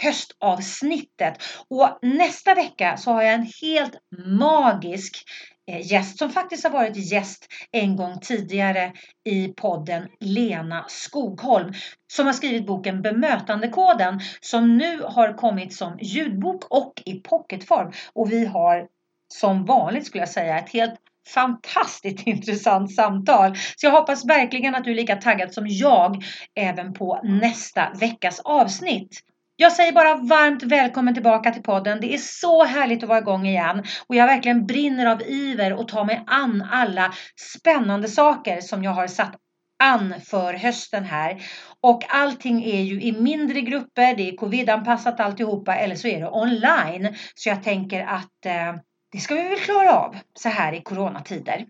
höstavsnittet. 0.00 1.42
Och 1.68 1.98
nästa 2.02 2.54
vecka 2.54 2.96
så 2.96 3.12
har 3.12 3.22
jag 3.22 3.34
en 3.34 3.50
helt 3.62 3.94
magisk 4.26 5.24
Eh, 5.70 5.92
gäst 5.92 6.18
som 6.18 6.30
faktiskt 6.30 6.64
har 6.64 6.70
varit 6.70 7.12
gäst 7.12 7.46
en 7.72 7.96
gång 7.96 8.20
tidigare 8.20 8.92
i 9.24 9.48
podden 9.48 10.08
Lena 10.20 10.84
Skogholm 10.88 11.72
som 12.12 12.26
har 12.26 12.32
skrivit 12.32 12.66
boken 12.66 13.02
Bemötandekoden 13.02 14.20
som 14.40 14.76
nu 14.76 15.02
har 15.02 15.32
kommit 15.32 15.74
som 15.74 15.98
ljudbok 16.02 16.64
och 16.70 17.02
i 17.04 17.14
pocketform. 17.14 17.92
Och 18.12 18.32
vi 18.32 18.46
har 18.46 18.86
som 19.34 19.64
vanligt 19.64 20.06
skulle 20.06 20.22
jag 20.22 20.28
säga 20.28 20.58
ett 20.58 20.70
helt 20.70 21.00
fantastiskt 21.34 22.22
intressant 22.26 22.94
samtal. 22.94 23.56
Så 23.76 23.86
jag 23.86 23.90
hoppas 23.90 24.24
verkligen 24.24 24.74
att 24.74 24.84
du 24.84 24.90
är 24.90 24.94
lika 24.94 25.16
taggad 25.16 25.54
som 25.54 25.66
jag 25.68 26.24
även 26.54 26.92
på 26.92 27.20
nästa 27.22 27.92
veckas 28.00 28.40
avsnitt. 28.40 29.20
Jag 29.58 29.72
säger 29.72 29.92
bara 29.92 30.14
varmt 30.14 30.62
välkommen 30.62 31.14
tillbaka 31.14 31.50
till 31.50 31.62
podden. 31.62 32.00
Det 32.00 32.14
är 32.14 32.18
så 32.18 32.64
härligt 32.64 33.02
att 33.02 33.08
vara 33.08 33.18
igång 33.18 33.46
igen 33.46 33.84
och 34.06 34.14
jag 34.14 34.26
verkligen 34.26 34.66
brinner 34.66 35.06
av 35.06 35.22
iver 35.22 35.72
och 35.72 35.88
tar 35.88 36.04
mig 36.04 36.24
an 36.26 36.68
alla 36.72 37.14
spännande 37.56 38.08
saker 38.08 38.60
som 38.60 38.84
jag 38.84 38.90
har 38.90 39.06
satt 39.06 39.36
an 39.82 40.14
för 40.24 40.54
hösten 40.54 41.04
här. 41.04 41.42
Och 41.80 42.14
allting 42.14 42.64
är 42.64 42.80
ju 42.80 43.02
i 43.02 43.12
mindre 43.12 43.60
grupper, 43.60 44.16
det 44.16 44.28
är 44.28 44.36
covidanpassat 44.36 45.20
alltihopa 45.20 45.76
eller 45.76 45.94
så 45.94 46.08
är 46.08 46.20
det 46.20 46.30
online. 46.30 47.14
Så 47.34 47.48
jag 47.48 47.62
tänker 47.62 48.00
att 48.00 48.46
eh, 48.46 48.74
det 49.12 49.18
ska 49.18 49.34
vi 49.34 49.42
väl 49.42 49.58
klara 49.58 49.94
av 49.94 50.16
så 50.38 50.48
här 50.48 50.72
i 50.72 50.80
coronatider. 50.80 51.66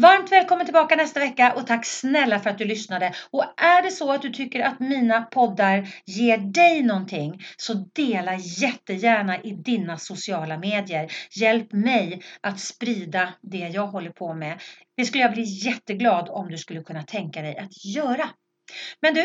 Varmt 0.00 0.32
välkommen 0.32 0.66
tillbaka 0.66 0.96
nästa 0.96 1.20
vecka 1.20 1.52
och 1.56 1.66
tack 1.66 1.86
snälla 1.86 2.40
för 2.40 2.50
att 2.50 2.58
du 2.58 2.64
lyssnade. 2.64 3.14
Och 3.30 3.44
är 3.56 3.82
det 3.82 3.90
så 3.90 4.12
att 4.12 4.22
du 4.22 4.30
tycker 4.30 4.60
att 4.60 4.80
mina 4.80 5.22
poddar 5.22 5.88
ger 6.04 6.38
dig 6.38 6.82
någonting 6.82 7.42
så 7.56 7.74
dela 7.74 8.36
jättegärna 8.36 9.40
i 9.40 9.52
dina 9.52 9.98
sociala 9.98 10.58
medier. 10.58 11.12
Hjälp 11.30 11.72
mig 11.72 12.22
att 12.40 12.60
sprida 12.60 13.28
det 13.42 13.58
jag 13.58 13.86
håller 13.86 14.10
på 14.10 14.34
med. 14.34 14.60
Det 14.96 15.04
skulle 15.04 15.22
jag 15.22 15.32
bli 15.32 15.42
jätteglad 15.42 16.28
om 16.28 16.50
du 16.50 16.58
skulle 16.58 16.82
kunna 16.82 17.02
tänka 17.02 17.42
dig 17.42 17.58
att 17.58 17.84
göra. 17.84 18.28
Men 19.02 19.14
du, 19.14 19.24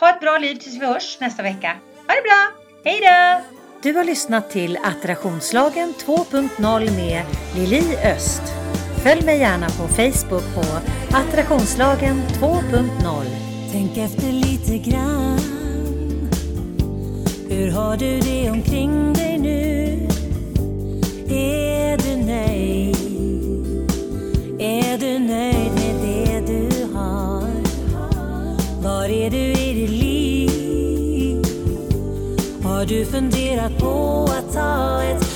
ha 0.00 0.10
ett 0.10 0.20
bra 0.20 0.38
liv 0.38 0.54
tills 0.54 0.80
vi 0.80 0.86
hörs 0.86 1.20
nästa 1.20 1.42
vecka. 1.42 1.76
Ha 2.06 2.14
det 2.14 2.22
bra! 2.22 2.62
Hej 2.84 3.00
då! 3.00 3.44
Du 3.82 3.92
har 3.92 4.04
lyssnat 4.04 4.50
till 4.50 4.78
Attraktionslagen 4.82 5.94
2.0 6.06 6.96
med 6.96 7.24
Lili 7.56 7.96
Öst. 7.96 8.67
Följ 9.02 9.24
mig 9.24 9.38
gärna 9.38 9.66
på 9.66 9.88
Facebook 9.88 10.54
på 10.54 10.62
Attraktionslagen 11.16 12.22
2.0. 12.40 13.24
Tänk 13.72 13.96
efter 13.96 14.32
lite 14.32 14.78
grann. 14.78 15.38
Hur 17.48 17.70
har 17.70 17.96
du 17.96 18.20
det 18.20 18.50
omkring 18.50 19.12
dig 19.12 19.38
nu? 19.38 20.08
Är 21.34 21.98
du 21.98 22.16
nöjd? 22.26 22.96
Är 24.58 24.98
du 24.98 25.18
nöjd 25.18 25.72
med 25.74 25.94
det 26.02 26.40
du 26.46 26.84
har? 26.94 27.48
Var 28.82 29.04
är 29.04 29.30
du 29.30 29.52
i 29.52 29.74
ditt 29.74 29.90
liv? 29.90 31.42
Har 32.64 32.84
du 32.86 33.04
funderat 33.04 33.78
på 33.78 34.28
att 34.38 34.54
ta 34.54 35.02
ett 35.02 35.27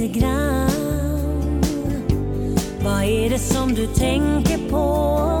lite 0.00 0.18
grann. 0.18 0.70
Vad 2.84 3.04
är 3.04 3.30
det 3.30 3.38
som 3.38 3.74
du 3.74 3.86
tänker 3.86 4.70
på 4.70 5.40